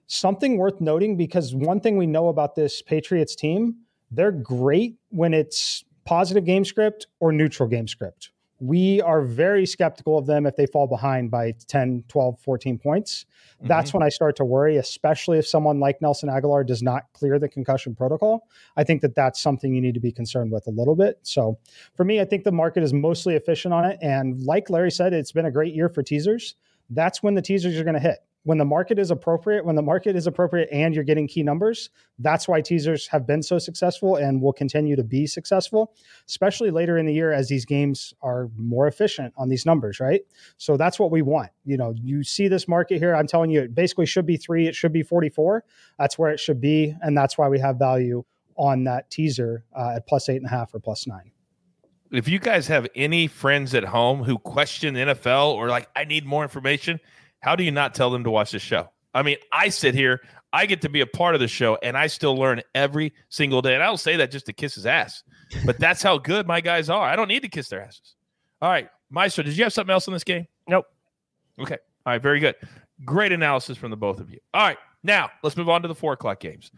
[0.07, 3.75] something worth noting because one thing we know about this Patriots team,
[4.11, 10.17] they're great when it's positive game script or neutral game script we are very skeptical
[10.17, 13.25] of them if they fall behind by 10, 12, 14 points.
[13.57, 13.67] Mm-hmm.
[13.67, 17.39] That's when I start to worry, especially if someone like Nelson Agholor does not clear
[17.39, 18.47] the concussion protocol.
[18.75, 21.19] I think that that's something you need to be concerned with a little bit.
[21.23, 21.57] So
[21.95, 23.97] for me, I think the market is mostly efficient on it.
[24.01, 26.55] And like Larry said, it's been a great year for teasers.
[26.89, 29.81] That's when the teasers are going to hit when the market is appropriate, when the
[29.81, 34.15] market is appropriate and you're getting key numbers, that's why teasers have been so successful
[34.15, 35.93] and will continue to be successful,
[36.27, 40.21] especially later in the year as these games are more efficient on these numbers, right?
[40.57, 41.49] So that's what we want.
[41.65, 44.67] You know, you see this market here, I'm telling you, it basically should be three,
[44.67, 45.63] it should be 44.
[45.97, 46.95] That's where it should be.
[47.01, 48.23] And that's why we have value
[48.55, 51.31] on that teaser uh, at plus eight and a half or plus nine
[52.11, 56.25] if you guys have any friends at home who question NFL or like, I need
[56.25, 56.99] more information,
[57.39, 58.89] how do you not tell them to watch this show?
[59.13, 60.21] I mean, I sit here,
[60.53, 63.61] I get to be a part of the show, and I still learn every single
[63.61, 63.73] day.
[63.73, 65.23] And I don't say that just to kiss his ass,
[65.65, 67.07] but that's how good my guys are.
[67.07, 68.15] I don't need to kiss their asses.
[68.61, 70.47] All right, Maestro, did you have something else in this game?
[70.67, 70.85] Nope.
[71.59, 71.77] Okay.
[72.05, 72.55] All right, very good.
[73.05, 74.39] Great analysis from the both of you.
[74.53, 76.71] All right, now let's move on to the four o'clock games.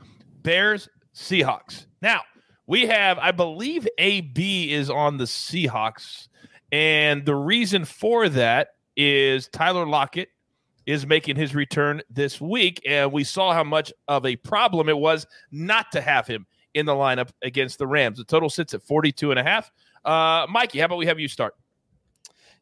[0.43, 1.86] Bears, Seahawks.
[2.01, 2.22] Now,
[2.68, 6.28] we have, I believe, AB is on the Seahawks.
[6.72, 10.30] And the reason for that is Tyler Lockett
[10.86, 12.82] is making his return this week.
[12.88, 16.86] And we saw how much of a problem it was not to have him in
[16.86, 18.17] the lineup against the Rams.
[18.17, 19.71] The total sits at 42 and a half.
[20.03, 21.55] Uh, Mikey, how about we have you start?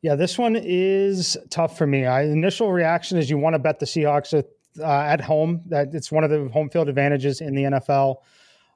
[0.01, 2.05] Yeah, this one is tough for me.
[2.05, 4.45] I, initial reaction is you want to bet the Seahawks at,
[4.79, 5.61] uh, at home.
[5.67, 8.17] That it's one of the home field advantages in the NFL.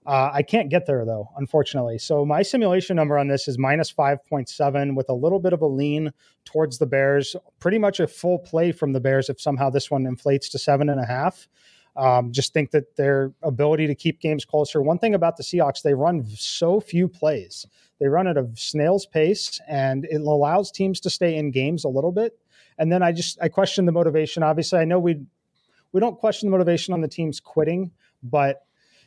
[0.05, 1.97] Uh, I can't get there though, unfortunately.
[1.97, 5.65] So my simulation number on this is minus 5.7 with a little bit of a
[5.65, 6.11] lean
[6.45, 7.35] towards the Bears.
[7.59, 10.89] Pretty much a full play from the Bears if somehow this one inflates to seven
[10.89, 11.47] and a half.
[11.95, 14.81] Um, just think that their ability to keep games closer.
[14.81, 17.67] One thing about the Seahawks, they run so few plays.
[17.99, 21.89] They run at a snail's pace, and it allows teams to stay in games a
[21.89, 22.37] little bit.
[22.79, 24.41] And then I just I question the motivation.
[24.41, 25.21] Obviously, I know we
[25.91, 27.91] we don't question the motivation on the teams quitting,
[28.23, 28.63] but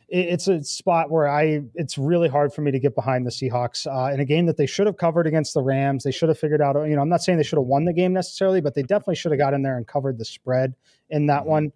[0.09, 3.85] it's a spot where I it's really hard for me to get behind the Seahawks
[3.87, 6.03] uh, in a game that they should have covered against the Rams.
[6.03, 6.75] They should have figured out.
[6.87, 9.15] You know, I'm not saying they should have won the game necessarily, but they definitely
[9.15, 10.75] should have got in there and covered the spread
[11.09, 11.49] in that mm-hmm.
[11.49, 11.71] one.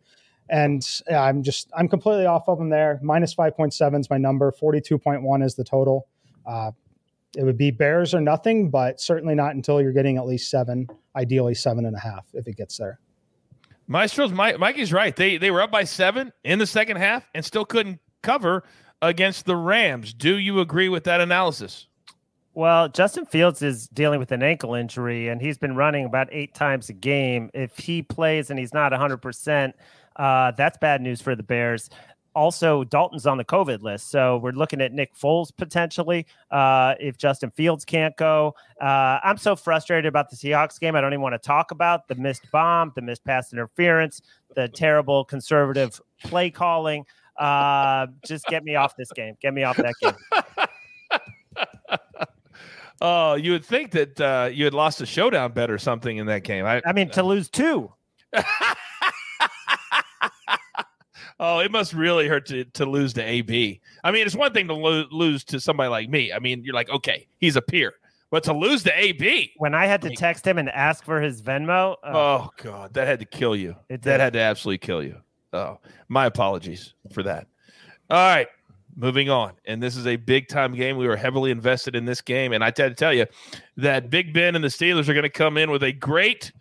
[0.49, 2.99] And yeah, I'm just I'm completely off of them there.
[3.03, 4.51] Minus five point seven is my number.
[4.51, 6.07] Forty two point one is the total.
[6.45, 6.71] Uh,
[7.37, 10.87] it would be Bears or nothing, but certainly not until you're getting at least seven,
[11.15, 12.99] ideally seven and a half if it gets there.
[13.87, 15.15] Maestro's Mike, Mikey's right.
[15.15, 18.63] They they were up by seven in the second half and still couldn't cover
[19.01, 20.13] against the Rams.
[20.13, 21.87] Do you agree with that analysis?
[22.53, 26.53] Well, Justin Fields is dealing with an ankle injury, and he's been running about eight
[26.53, 27.49] times a game.
[27.53, 29.73] If he plays and he's not 100%,
[30.17, 31.89] uh, that's bad news for the Bears.
[32.33, 34.09] Also, Dalton's on the COVID list.
[34.09, 38.55] So we're looking at Nick Foles potentially uh, if Justin Fields can't go.
[38.81, 40.95] Uh, I'm so frustrated about the Seahawks game.
[40.95, 44.21] I don't even want to talk about the missed bomb, the missed pass interference,
[44.55, 47.05] the terrible conservative play calling.
[47.37, 49.35] Uh, just get me off this game.
[49.41, 50.13] Get me off that game.
[53.01, 56.27] oh, you would think that uh, you had lost a showdown bet or something in
[56.27, 56.65] that game.
[56.65, 57.91] I, I mean, to lose two.
[61.39, 63.81] oh, it must really hurt to, to lose to AB.
[64.03, 66.31] I mean, it's one thing to lo- lose to somebody like me.
[66.31, 67.93] I mean, you're like, okay, he's a peer.
[68.29, 69.51] But to lose to AB.
[69.57, 71.95] When I had to text him and ask for his Venmo.
[72.01, 73.75] Uh, oh, God, that had to kill you.
[73.89, 75.17] That had to absolutely kill you.
[75.53, 77.47] Oh, my apologies for that.
[78.09, 78.47] All right,
[78.95, 79.53] moving on.
[79.65, 80.97] And this is a big time game.
[80.97, 82.53] We were heavily invested in this game.
[82.53, 83.25] And I had to tell you
[83.77, 86.51] that Big Ben and the Steelers are going to come in with a great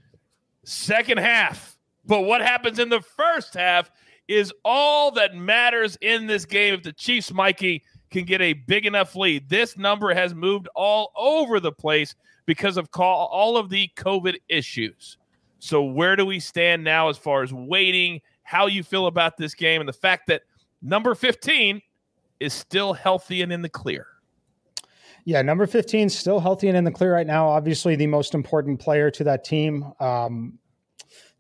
[0.65, 1.77] second half.
[2.07, 3.91] But what happens in the first half
[4.29, 6.75] is all that matters in this game.
[6.75, 11.13] If the Chiefs, Mikey, can get a big enough lead, this number has moved all
[11.17, 12.15] over the place
[12.47, 15.17] because of call, all of the COVID issues.
[15.59, 18.21] So, where do we stand now as far as waiting
[18.51, 20.43] how you feel about this game and the fact that
[20.83, 21.81] number 15
[22.41, 24.09] is still healthy and in the clear.
[25.25, 27.49] Yeah, number 15 still healthy and in the clear right now.
[27.49, 29.93] Obviously, the most important player to that team.
[30.01, 30.59] Um,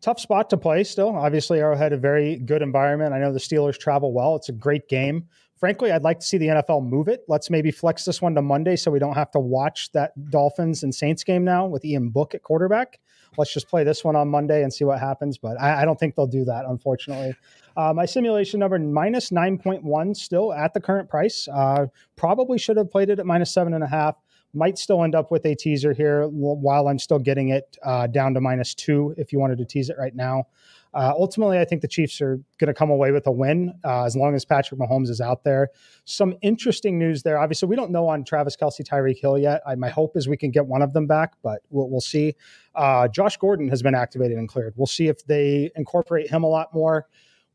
[0.00, 1.08] tough spot to play still.
[1.08, 3.12] Obviously, Arrowhead, a very good environment.
[3.12, 4.36] I know the Steelers travel well.
[4.36, 5.26] It's a great game.
[5.60, 7.24] Frankly, I'd like to see the NFL move it.
[7.28, 10.82] Let's maybe flex this one to Monday so we don't have to watch that Dolphins
[10.82, 12.98] and Saints game now with Ian Book at quarterback
[13.36, 15.38] let's just play this one on Monday and see what happens.
[15.38, 17.34] But I, I don't think they'll do that, unfortunately.
[17.76, 21.48] Uh, my simulation number minus 9.1 still at the current price.
[21.48, 21.86] Uh,
[22.16, 24.16] probably should have played it at minus seven and a half.
[24.52, 28.34] Might still end up with a teaser here while I'm still getting it uh, down
[28.34, 30.48] to minus two if you wanted to tease it right now.
[30.92, 34.04] Uh, ultimately, I think the Chiefs are going to come away with a win uh,
[34.04, 35.68] as long as Patrick Mahomes is out there.
[36.04, 37.38] Some interesting news there.
[37.38, 39.62] Obviously, we don't know on Travis Kelce, Tyreek Hill yet.
[39.66, 42.34] I, my hope is we can get one of them back, but we'll, we'll see.
[42.74, 44.74] Uh, Josh Gordon has been activated and cleared.
[44.76, 47.06] We'll see if they incorporate him a lot more.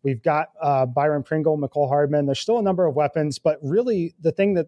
[0.03, 2.27] We've got uh, Byron Pringle, Mecole Hardman.
[2.27, 4.67] There's still a number of weapons, but really the thing that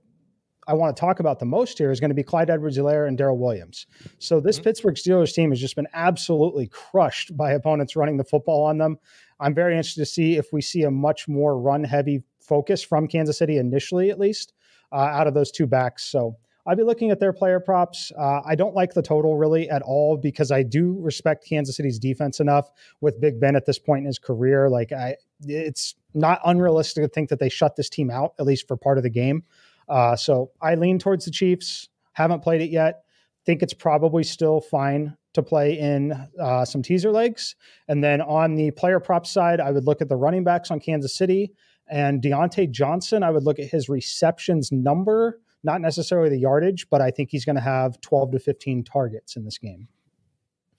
[0.67, 3.17] I want to talk about the most here is going to be Clyde Edwards-Helaire and
[3.17, 3.87] Darrel Williams.
[4.19, 4.63] So this mm-hmm.
[4.65, 8.97] Pittsburgh Steelers team has just been absolutely crushed by opponents running the football on them.
[9.39, 13.37] I'm very interested to see if we see a much more run-heavy focus from Kansas
[13.37, 14.53] City initially, at least,
[14.91, 16.03] uh, out of those two backs.
[16.03, 18.11] So I'd be looking at their player props.
[18.17, 21.97] Uh, I don't like the total really at all because I do respect Kansas City's
[21.97, 24.69] defense enough with Big Ben at this point in his career.
[24.69, 25.15] Like I,
[25.45, 28.97] it's not unrealistic to think that they shut this team out at least for part
[28.97, 29.43] of the game.
[29.87, 31.89] Uh, so I lean towards the Chiefs.
[32.13, 33.03] Haven't played it yet.
[33.45, 37.55] Think it's probably still fine to play in uh, some teaser legs.
[37.87, 40.79] And then on the player prop side, I would look at the running backs on
[40.79, 41.51] Kansas City
[41.87, 43.23] and Diontae Johnson.
[43.23, 47.45] I would look at his receptions number, not necessarily the yardage, but I think he's
[47.45, 49.87] going to have 12 to 15 targets in this game.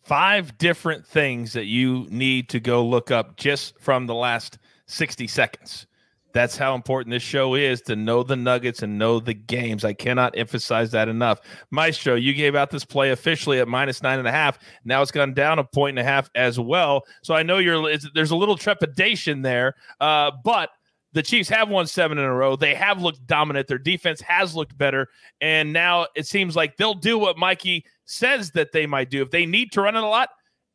[0.03, 5.27] Five different things that you need to go look up just from the last 60
[5.27, 5.87] seconds.
[6.33, 9.85] That's how important this show is to know the nuggets and know the games.
[9.85, 11.41] I cannot emphasize that enough.
[11.71, 14.59] Maestro, you gave out this play officially at minus nine and a half.
[14.85, 17.05] Now it's gone down a point and a half as well.
[17.23, 20.71] So I know you're there's a little trepidation there, uh, but
[21.13, 22.55] the Chiefs have won seven in a row.
[22.55, 23.67] They have looked dominant.
[23.67, 25.09] Their defense has looked better,
[25.41, 29.23] and now it seems like they'll do what Mikey says that they might do.
[29.23, 30.29] If they need to run it a lot,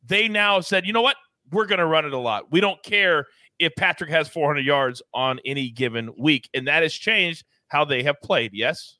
[0.04, 1.16] they now said, you know what,
[1.52, 2.50] we're going to run it a lot.
[2.50, 3.26] We don't care
[3.58, 6.48] if Patrick has 400 yards on any given week.
[6.54, 8.52] And that has changed how they have played.
[8.52, 8.96] Yes.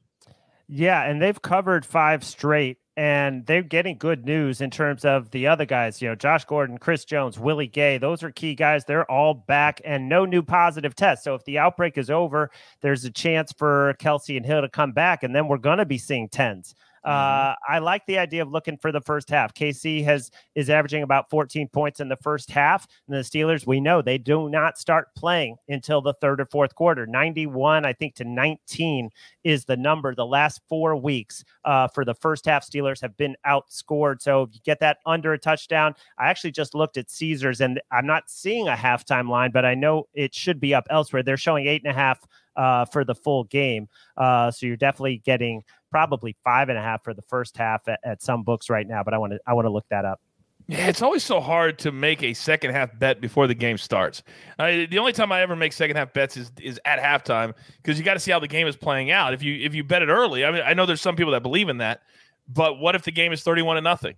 [0.68, 1.02] Yeah.
[1.02, 5.64] And they've covered five straight and they're getting good news in terms of the other
[5.64, 6.00] guys.
[6.00, 7.98] You know, Josh Gordon, Chris Jones, Willie Gay.
[7.98, 8.84] Those are key guys.
[8.84, 11.24] They're all back and no new positive tests.
[11.24, 12.50] So if the outbreak is over,
[12.82, 15.84] there's a chance for Kelce and Hill to come back, and then we're going to
[15.84, 16.74] be seeing tens.
[17.06, 17.52] Mm-hmm.
[17.52, 19.52] Uh, I like the idea of looking for the first half.
[19.54, 23.80] KC has is averaging about 14 points in the first half, and the Steelers we
[23.80, 27.06] know they do not start playing until the third or fourth quarter.
[27.06, 29.10] 91, I think, to 19
[29.44, 30.14] is the number.
[30.14, 34.22] The last four weeks uh, for the first half, Steelers have been outscored.
[34.22, 37.80] So if you get that under a touchdown, I actually just looked at Caesars, and
[37.92, 41.22] I'm not seeing a halftime line, but I know it should be up elsewhere.
[41.22, 42.26] They're showing eight and a half
[42.56, 43.88] uh, for the full game.
[44.16, 45.62] Uh, so you're definitely getting
[45.94, 49.04] probably five and a half for the first half at, at some books right now.
[49.04, 50.20] But I want to I want to look that up.
[50.66, 54.24] Yeah, it's always so hard to make a second half bet before the game starts.
[54.58, 58.04] The only time I ever make second half bets is is at halftime because you
[58.04, 59.34] got to see how the game is playing out.
[59.34, 61.44] If you if you bet it early, I mean, I know there's some people that
[61.44, 62.00] believe in that,
[62.48, 64.16] but what if the game is 31 to nothing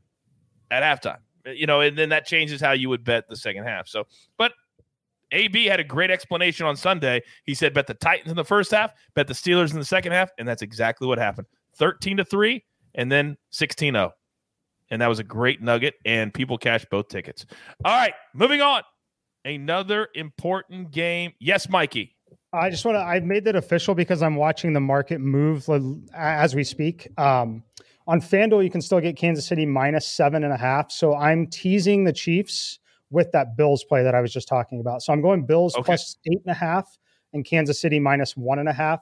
[0.71, 1.19] at halftime?
[1.45, 3.87] You know, and then that changes how you would bet the second half.
[3.87, 4.07] So,
[4.39, 4.55] but
[5.31, 7.21] AB had a great explanation on Sunday.
[7.45, 10.13] He said, bet the Titans in the first half, bet the Steelers in the second
[10.13, 10.31] half.
[10.39, 11.47] And that's exactly what happened
[11.79, 12.65] 13 to 3,
[12.95, 14.13] and then 16 0.
[14.91, 17.45] And that was a great nugget, and people cashed both tickets.
[17.85, 18.83] All right, moving on.
[19.45, 21.33] Another important game.
[21.41, 22.17] Yes, Mikey.
[22.53, 25.69] I just want to, I made that official because I'm watching the market move
[26.15, 27.09] as we speak.
[27.19, 27.63] Um,
[28.09, 30.91] on FanDuel, you can still get Kansas City minus seven and a half.
[30.91, 32.79] So I'm teasing the Chiefs
[33.11, 35.03] with that Bills play that I was just talking about.
[35.03, 35.85] So I'm going Bills okay.
[35.85, 36.99] plus eight and a half
[37.33, 39.01] and Kansas City minus one and a half.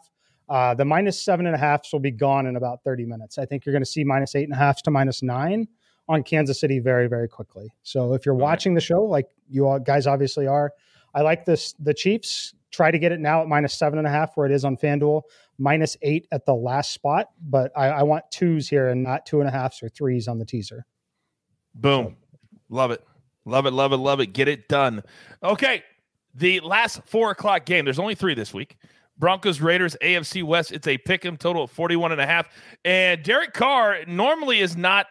[0.48, 3.38] Uh, the minus seven and a half will be gone in about 30 minutes.
[3.38, 5.66] I think you're going to see minus eight and a half to minus nine
[6.08, 7.72] on Kansas City very, very quickly.
[7.82, 10.72] So if you're watching the show, like you all guys obviously are,
[11.14, 11.74] I like this.
[11.78, 14.52] The Chiefs try to get it now at minus seven and a half, where it
[14.52, 15.22] is on FanDuel,
[15.58, 17.28] minus eight at the last spot.
[17.40, 20.38] But I, I want twos here and not two and a halfs or threes on
[20.38, 20.84] the teaser.
[21.74, 22.16] Boom.
[22.68, 23.02] Love it.
[23.46, 24.26] Love it, love it, love it.
[24.32, 25.02] Get it done.
[25.42, 25.82] Okay.
[26.34, 28.76] The last four o'clock game, there's only three this week.
[29.18, 30.72] Broncos Raiders AFC West.
[30.72, 32.48] It's a pick 'em total of 41 and a half.
[32.84, 35.06] And Derek Carr normally is not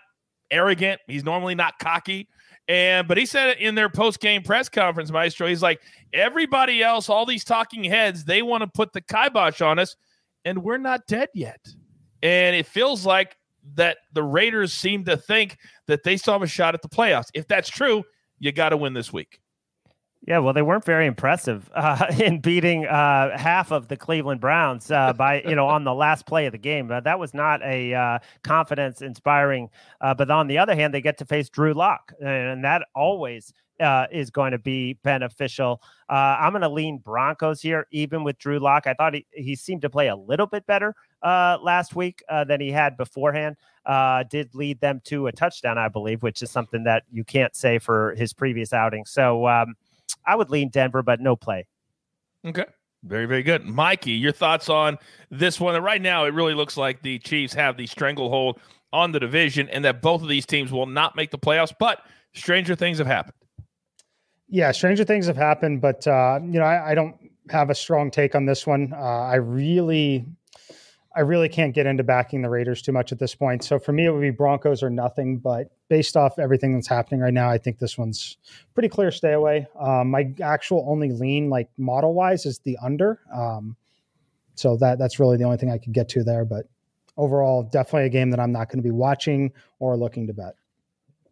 [0.51, 1.01] arrogant.
[1.07, 2.27] He's normally not cocky.
[2.67, 5.81] And but he said in their post game press conference, Maestro, he's like,
[6.13, 9.95] everybody else, all these talking heads, they want to put the kibosh on us,
[10.45, 11.59] and we're not dead yet.
[12.21, 13.35] And it feels like
[13.75, 17.27] that the Raiders seem to think that they still have a shot at the playoffs.
[17.33, 18.03] If that's true,
[18.39, 19.39] you got to win this week.
[20.25, 24.89] Yeah, well, they weren't very impressive uh, in beating uh, half of the Cleveland Browns
[24.89, 26.87] uh, by you know on the last play of the game.
[26.87, 29.69] That was not a uh, confidence inspiring.
[29.99, 33.53] Uh, but on the other hand, they get to face Drew Lock, and that always
[33.81, 35.81] uh, is going to be beneficial.
[36.07, 38.85] I'm going to lean Broncos here, even with Drew Lock.
[38.85, 42.71] I thought he, he seemed to play a little bit better last week than he
[42.71, 43.57] had beforehand.
[44.29, 47.77] did lead them to a touchdown, I believe, which is something that you can't say
[47.79, 49.05] for his previous outing.
[49.05, 49.47] So.
[49.47, 49.75] Um,
[50.25, 51.67] I would lean Denver, but no play.
[52.45, 52.65] Okay.
[53.03, 53.65] Very, very good.
[53.65, 54.97] Mikey, your thoughts on
[55.29, 55.81] this one?
[55.81, 58.59] Right now, it really looks like the Chiefs have the stranglehold
[58.93, 61.99] on the division and that both of these teams will not make the playoffs, but
[62.33, 63.33] stranger things have happened.
[64.47, 67.15] Yeah, stranger things have happened, but, uh, you know, I, I don't
[67.49, 68.93] have a strong take on this one.
[68.93, 70.25] Uh, I really
[71.15, 73.63] I really can't get into backing the Raiders too much at this point.
[73.63, 75.37] So for me, it would be Broncos or nothing.
[75.37, 78.37] But based off everything that's happening right now, I think this one's
[78.73, 79.67] pretty clear stay away.
[79.79, 83.19] Um, my actual only lean, like model wise, is the under.
[83.33, 83.75] Um,
[84.55, 86.45] so that that's really the only thing I could get to there.
[86.45, 86.65] But
[87.15, 90.55] overall, definitely a game that I'm not going to be watching or looking to bet.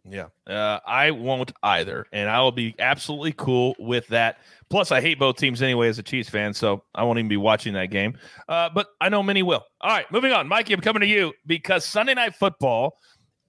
[0.08, 4.38] Yeah, uh, I won't either, and I will be absolutely cool with that.
[4.68, 7.36] Plus, I hate both teams anyway as a Chiefs fan, so I won't even be
[7.36, 8.18] watching that game.
[8.48, 9.64] Uh, but I know many will.
[9.80, 10.74] All right, moving on, Mikey.
[10.74, 12.98] I'm coming to you because Sunday Night Football,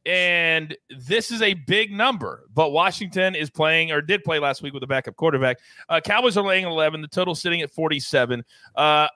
[0.06, 2.44] and this is a big number.
[2.54, 5.58] But Washington is playing or did play last week with a backup quarterback.
[5.90, 7.02] Uh, Cowboys are laying 11.
[7.02, 8.44] The total sitting at 47.
[8.76, 9.08] Uh,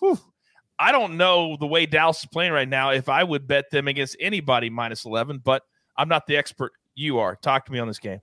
[0.78, 3.88] I don't know the way Dallas is playing right now if I would bet them
[3.88, 5.62] against anybody minus 11, but
[5.98, 7.36] I'm not the expert you are.
[7.36, 8.20] Talk to me on this game.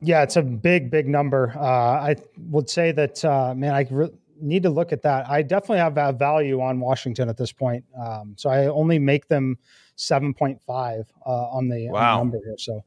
[0.00, 1.54] Yeah, it's a big, big number.
[1.56, 4.10] Uh, I would say that, uh, man, I re-
[4.40, 5.28] need to look at that.
[5.28, 7.84] I definitely have a value on Washington at this point.
[7.98, 9.58] Um, so I only make them
[9.96, 12.20] 7.5 uh, on, the, wow.
[12.20, 12.58] on the number here.
[12.58, 12.84] So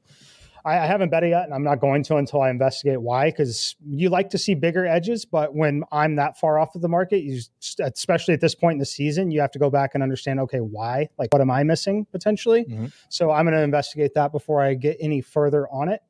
[0.67, 3.29] I, I haven't bet it yet, and I'm not going to until I investigate why.
[3.29, 6.89] Because you like to see bigger edges, but when I'm that far off of the
[6.89, 7.39] market, you
[7.79, 10.59] especially at this point in the season, you have to go back and understand, okay,
[10.59, 11.09] why?
[11.17, 12.65] Like, what am I missing potentially?
[12.65, 12.87] Mm-hmm.
[13.09, 16.01] So I'm going to investigate that before I get any further on it.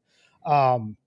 [0.45, 0.97] Um,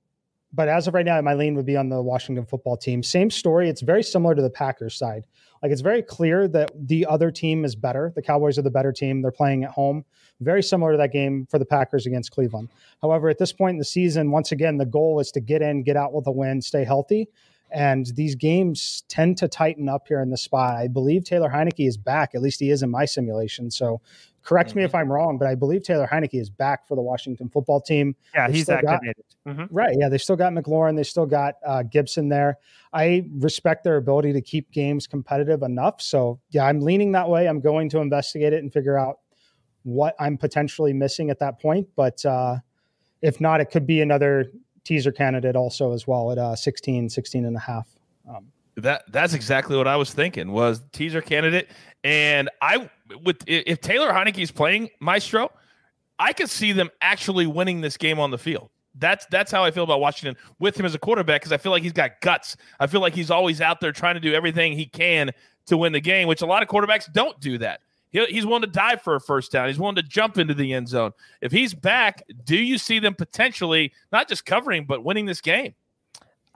[0.53, 3.03] but as of right now, my lean would be on the Washington football team.
[3.03, 3.69] Same story.
[3.69, 5.25] It's very similar to the Packers side.
[5.63, 8.13] Like it's very clear that the other team is better.
[8.15, 9.21] The Cowboys are the better team.
[9.21, 10.05] They're playing at home.
[10.41, 12.71] Very similar to that game for the Packers against Cleveland.
[13.03, 15.83] However, at this point in the season, once again, the goal is to get in,
[15.83, 17.29] get out with a win, stay healthy.
[17.71, 20.77] And these games tend to tighten up here in the spot.
[20.77, 22.35] I believe Taylor Heinicke is back.
[22.35, 23.71] At least he is in my simulation.
[23.71, 24.01] So
[24.43, 24.79] correct mm-hmm.
[24.81, 27.81] me if I'm wrong, but I believe Taylor Heinicke is back for the Washington football
[27.81, 28.15] team.
[28.35, 29.17] Yeah, he's activated.
[29.45, 29.75] Got, mm-hmm.
[29.75, 29.97] Right.
[29.99, 30.97] Yeah, they still got McLaurin.
[30.97, 32.59] They still got uh, Gibson there.
[32.93, 36.01] I respect their ability to keep games competitive enough.
[36.03, 37.49] So yeah, I'm leaning that way.
[37.49, 39.19] I'm going to investigate it and figure out
[39.83, 41.89] what I'm potentially missing at that point.
[41.97, 42.57] But uh,
[43.23, 44.51] if not, it could be another
[44.85, 47.89] teaser candidate also as well at uh, 16, 16 and a half.
[48.29, 51.69] Um, that that's exactly what I was thinking was teaser candidate.
[52.03, 52.89] And I
[53.23, 55.51] with if Taylor Heinicke is playing Maestro,
[56.19, 58.71] I could see them actually winning this game on the field.
[58.97, 61.73] That's that's how I feel about Washington with him as a quarterback because I feel
[61.73, 62.57] like he's got guts.
[62.81, 65.31] I feel like he's always out there trying to do everything he can
[65.67, 67.81] to win the game, which a lot of quarterbacks don't do that.
[68.11, 69.69] He, he's willing to dive for a first down.
[69.69, 71.13] He's willing to jump into the end zone.
[71.41, 75.75] If he's back, do you see them potentially not just covering but winning this game?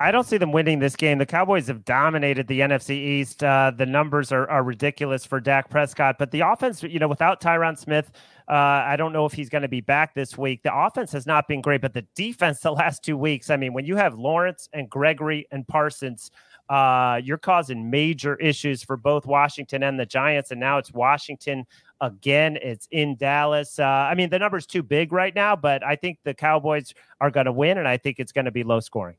[0.05, 1.17] I don't see them winning this game.
[1.17, 3.43] The Cowboys have dominated the NFC East.
[3.43, 7.41] Uh, the numbers are, are ridiculous for Dak Prescott, but the offense, you know, without
[7.41, 8.11] Tyron Smith,
[8.47, 10.63] uh, I don't know if he's going to be back this week.
[10.63, 13.73] The offense has not been great, but the defense the last two weeks, I mean,
[13.73, 16.31] when you have Lawrence and Gregory and Parsons,
[16.69, 20.51] uh, you're causing major issues for both Washington and the Giants.
[20.51, 21.65] And now it's Washington
[22.03, 22.59] again.
[22.61, 23.79] It's in Dallas.
[23.79, 26.93] Uh, I mean, the number's too big right now, but I think the Cowboys
[27.23, 29.17] are going to win, and I think it's going to be low scoring.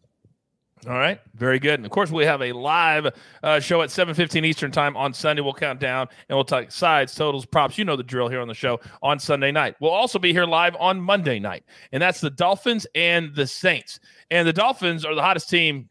[0.87, 1.79] All right, very good.
[1.79, 3.07] And of course, we have a live
[3.41, 5.41] uh, show at 7:15 Eastern Time on Sunday.
[5.41, 7.75] We'll count down and we'll talk sides, totals, props.
[7.79, 9.75] You know the drill here on the show on Sunday night.
[9.79, 13.99] We'll also be here live on Monday night, and that's the Dolphins and the Saints.
[14.29, 15.89] And the Dolphins are the hottest team,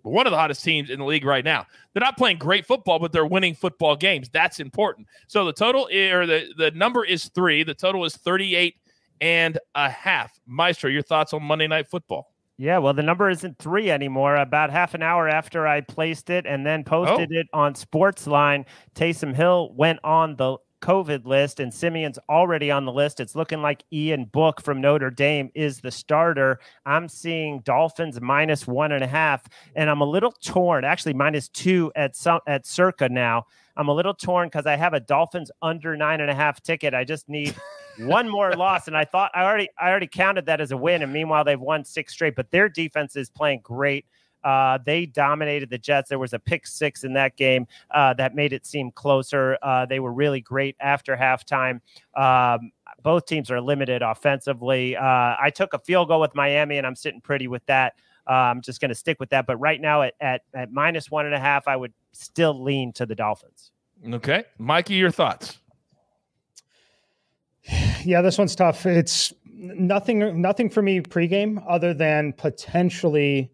[0.00, 1.66] one of the hottest teams in the league right now.
[1.92, 4.30] They're not playing great football, but they're winning football games.
[4.30, 5.08] That's important.
[5.26, 7.64] So the total or the the number is three.
[7.64, 8.76] The total is 38
[9.20, 10.40] and a half.
[10.46, 12.32] Maestro, your thoughts on Monday Night Football?
[12.58, 14.36] Yeah, well, the number isn't three anymore.
[14.36, 17.38] About half an hour after I placed it and then posted oh.
[17.38, 22.92] it on Sportsline, Taysom Hill went on the COVID list, and Siemian's already on the
[22.92, 23.20] list.
[23.20, 26.60] It's looking like Ian Book from Notre Dame is the starter.
[26.84, 29.42] I'm seeing Dolphins minus one and a half,
[29.74, 30.84] and I'm a little torn.
[30.84, 33.46] Actually, minus two at some at Circa now.
[33.76, 36.94] I'm a little torn because I have a Dolphins under nine and a half ticket.
[36.94, 37.54] I just need
[37.98, 41.02] one more loss, and I thought I already I already counted that as a win.
[41.02, 42.36] And meanwhile, they've won six straight.
[42.36, 44.06] But their defense is playing great.
[44.44, 46.08] Uh, they dominated the Jets.
[46.08, 49.58] There was a pick six in that game uh, that made it seem closer.
[49.60, 51.80] Uh, they were really great after halftime.
[52.14, 52.70] Um,
[53.02, 54.96] both teams are limited offensively.
[54.96, 57.94] Uh, I took a field goal with Miami, and I'm sitting pretty with that.
[58.28, 59.46] Uh, I'm just going to stick with that.
[59.46, 62.92] But right now, at, at, at minus one and a half, I would still lean
[62.94, 63.72] to the Dolphins.
[64.08, 64.44] Okay.
[64.58, 65.58] Mikey, your thoughts?
[68.06, 68.86] Yeah, this one's tough.
[68.86, 73.50] It's nothing nothing for me pregame other than potentially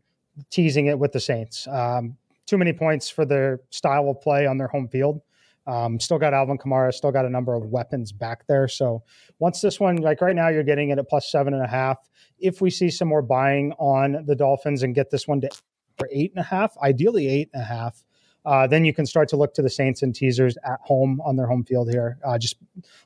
[0.50, 1.66] teasing it with the Saints.
[1.68, 5.22] Um, too many points for their style of play on their home field.
[5.66, 8.68] Um, still got Alvin Kamara, still got a number of weapons back there.
[8.68, 9.02] So
[9.38, 11.96] once this one, like right now, you're getting it at plus seven and a half.
[12.38, 15.50] If we see some more buying on the Dolphins and get this one to
[15.96, 18.04] for eight and a half, ideally eight and a half,
[18.44, 21.36] uh, then you can start to look to the Saints and teasers at home on
[21.36, 22.18] their home field here.
[22.22, 22.56] Uh, just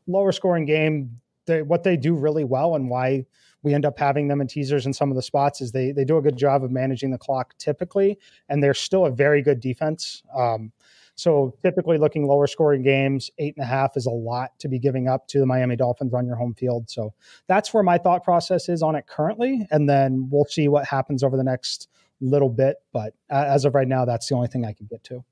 [0.09, 1.21] lower scoring game.
[1.47, 3.27] They, what they do really well and why
[3.63, 6.05] we end up having them in teasers in some of the spots is they they
[6.05, 8.19] do a good job of managing the clock typically,
[8.49, 10.23] and they're still a very good defense.
[10.37, 10.73] Um,
[11.17, 14.79] so typically looking lower scoring games, eight and a half is a lot to be
[14.79, 16.91] giving up to the Miami Dolphins on your home field.
[16.91, 17.15] So
[17.49, 19.67] that's where my thought process is on it currently.
[19.71, 21.89] And then we'll see what happens over the next
[22.21, 22.77] little bit.
[22.93, 25.25] But as of right now, that's the only thing I can get to.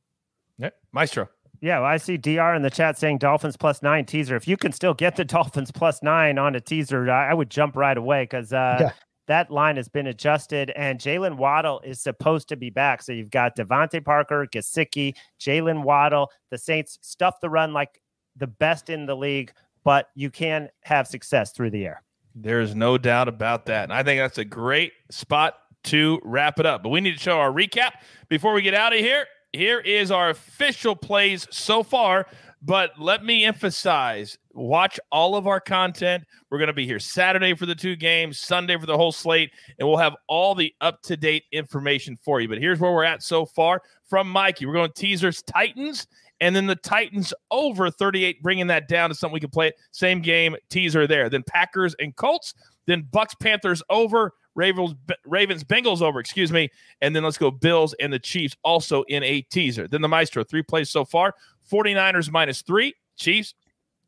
[0.57, 0.71] Yeah.
[0.91, 1.29] Maestro.
[1.65, 4.37] Yeah, well, I see DR in the chat saying Dolphins plus nine teaser.
[4.37, 7.49] If you can still get the Dolphins plus nine on a teaser, I, I would
[7.49, 8.93] jump right away because uh, yeah.
[9.29, 13.01] that line has been adjusted and Jaylen Waddle is supposed to be back.
[13.01, 16.31] So you've got DeVante Parker, Gesicki, Jaylen Waddle.
[16.51, 17.99] The Saints stuff the run like
[18.37, 19.51] the best in the league,
[19.85, 22.03] but you can have success through the air.
[22.35, 23.85] There's no doubt about that.
[23.85, 25.55] And I think that's a great spot
[25.85, 26.83] to wrap it up.
[26.83, 27.93] But we need to show our recap
[28.29, 29.25] before we get out of here.
[29.55, 32.27] Here is our official plays so far.
[32.61, 36.25] But let me emphasize watch all of our content.
[36.51, 39.51] We're going to be here Saturday for the two games, Sunday for the whole slate,
[39.79, 42.49] and we'll have all the up to date information for you.
[42.49, 44.65] But here's where we're at so far from Mikey.
[44.65, 46.07] We're going teasers Titans
[46.41, 49.73] and then the Titans over 38, bringing that down to something we can play.
[49.93, 51.29] Same game teaser there.
[51.29, 52.55] Then Packers and Colts.
[52.87, 54.33] Then Bucs Panthers over.
[54.55, 54.95] Ravens
[55.27, 56.69] Ravens Bengals over, excuse me,
[57.01, 59.89] and then let's go Bills and the Chiefs also in a teaser.
[59.89, 61.35] Then the Maestro, three plays so far.
[61.71, 63.55] 49ers minus 3, Chiefs.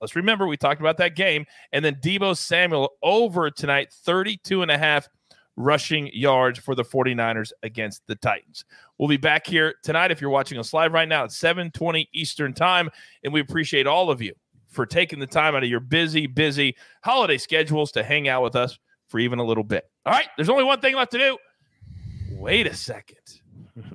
[0.01, 4.71] Let's remember we talked about that game and then Deebo Samuel over tonight 32 and
[4.71, 5.09] a half
[5.57, 8.65] rushing yards for the 49ers against the Titans.
[8.99, 12.53] We'll be back here tonight if you're watching us live right now at 7:20 Eastern
[12.53, 12.91] Time
[13.25, 14.35] and we appreciate all of you
[14.69, 18.55] for taking the time out of your busy busy holiday schedules to hang out with
[18.55, 18.79] us
[19.09, 19.91] for even a little bit.
[20.07, 21.37] All right, there's only one thing left to do.
[22.31, 23.19] Wait a second.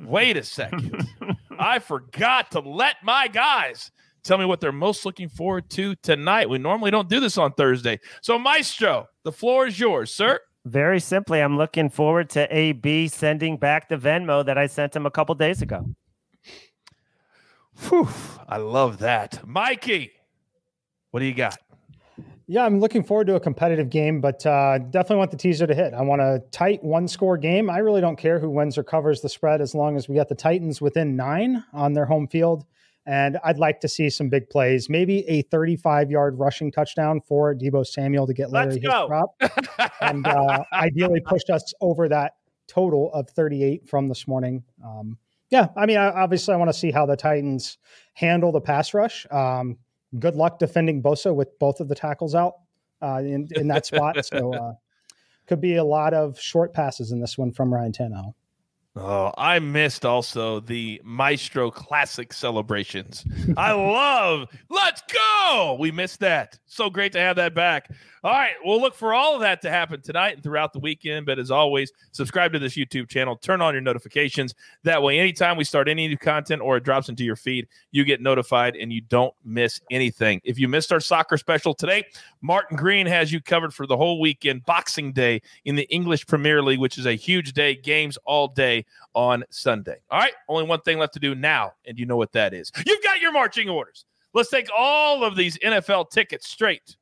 [0.04, 1.08] Wait a second.
[1.60, 3.92] I forgot to let my guys
[4.24, 6.50] tell me what they're most looking forward to tonight.
[6.50, 7.98] We normally don't do this on Thursday.
[8.22, 10.40] So, Maestro, the floor is yours, sir.
[10.66, 15.06] Very simply, I'm looking forward to AB sending back the Venmo that I sent him
[15.06, 15.96] a couple days ago.
[17.88, 18.10] Whew,
[18.50, 19.48] I love that.
[19.48, 20.12] Mikey,
[21.12, 21.58] what do you got?
[22.52, 25.74] Yeah, I'm looking forward to a competitive game, but uh, definitely want the teaser to
[25.74, 25.94] hit.
[25.94, 27.70] I want a tight one score game.
[27.70, 30.28] I really don't care who wins or covers the spread as long as we got
[30.28, 32.66] the Titans within nine on their home field.
[33.06, 37.56] And I'd like to see some big plays, maybe a 35 yard rushing touchdown for
[37.56, 39.34] Deebo Samuel to get Larry his drop,
[40.02, 42.34] and uh, ideally push us over that
[42.68, 44.62] total of 38 from this morning.
[44.84, 45.18] Um,
[45.52, 47.78] yeah, I mean, I, obviously, I want to see how the Titans
[48.14, 49.26] handle the pass rush.
[49.32, 49.78] Um,
[50.20, 52.56] good luck defending Bosa with both of the tackles out
[53.02, 54.24] uh, in, in that spot.
[54.26, 54.74] so uh,
[55.48, 58.34] could be a lot of short passes in this one from Ryan Tannehill.
[58.96, 63.26] Oh, I missed also the Maestro Classic celebrations.
[63.56, 65.78] I love, let's go.
[65.80, 66.60] We missed that.
[66.66, 67.90] So great to have that back.
[68.24, 71.26] All right, we'll look for all of that to happen tonight and throughout the weekend.
[71.26, 74.54] But as always, subscribe to this YouTube channel, turn on your notifications.
[74.84, 78.06] That way, anytime we start any new content or it drops into your feed, you
[78.06, 80.40] get notified and you don't miss anything.
[80.44, 82.04] If you missed our soccer special today,
[82.42, 86.62] Martin Green has you covered for the whole weekend, Boxing Day in the English Premier
[86.62, 88.86] League, which is a huge day, games all day
[89.16, 89.98] on Sunday.
[90.12, 92.72] All right, only one thing left to do now, and you know what that is.
[92.86, 94.06] You've got your marching orders.
[94.36, 96.96] Let's take all of these NFL tickets straight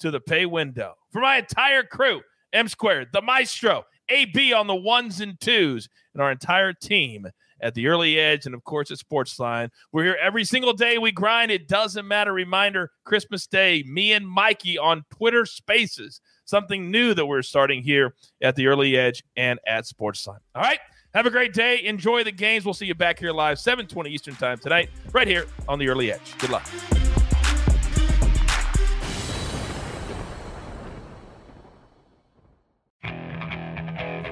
[0.00, 0.94] to the pay window.
[1.10, 2.20] For my entire crew,
[2.52, 7.26] M squared, the maestro, AB on the ones and twos, and our entire team
[7.60, 9.70] at the early edge and of course at Sportsline.
[9.92, 10.98] We're here every single day.
[10.98, 11.50] We grind.
[11.50, 12.32] It doesn't matter.
[12.32, 16.20] Reminder Christmas Day, me and Mikey on Twitter Spaces.
[16.44, 20.38] Something new that we're starting here at the early edge and at Sportsline.
[20.54, 20.78] All right.
[21.14, 21.82] Have a great day.
[21.84, 22.66] Enjoy the games.
[22.66, 26.12] We'll see you back here live, 720 Eastern Time tonight, right here on the early
[26.12, 26.36] edge.
[26.38, 26.66] Good luck.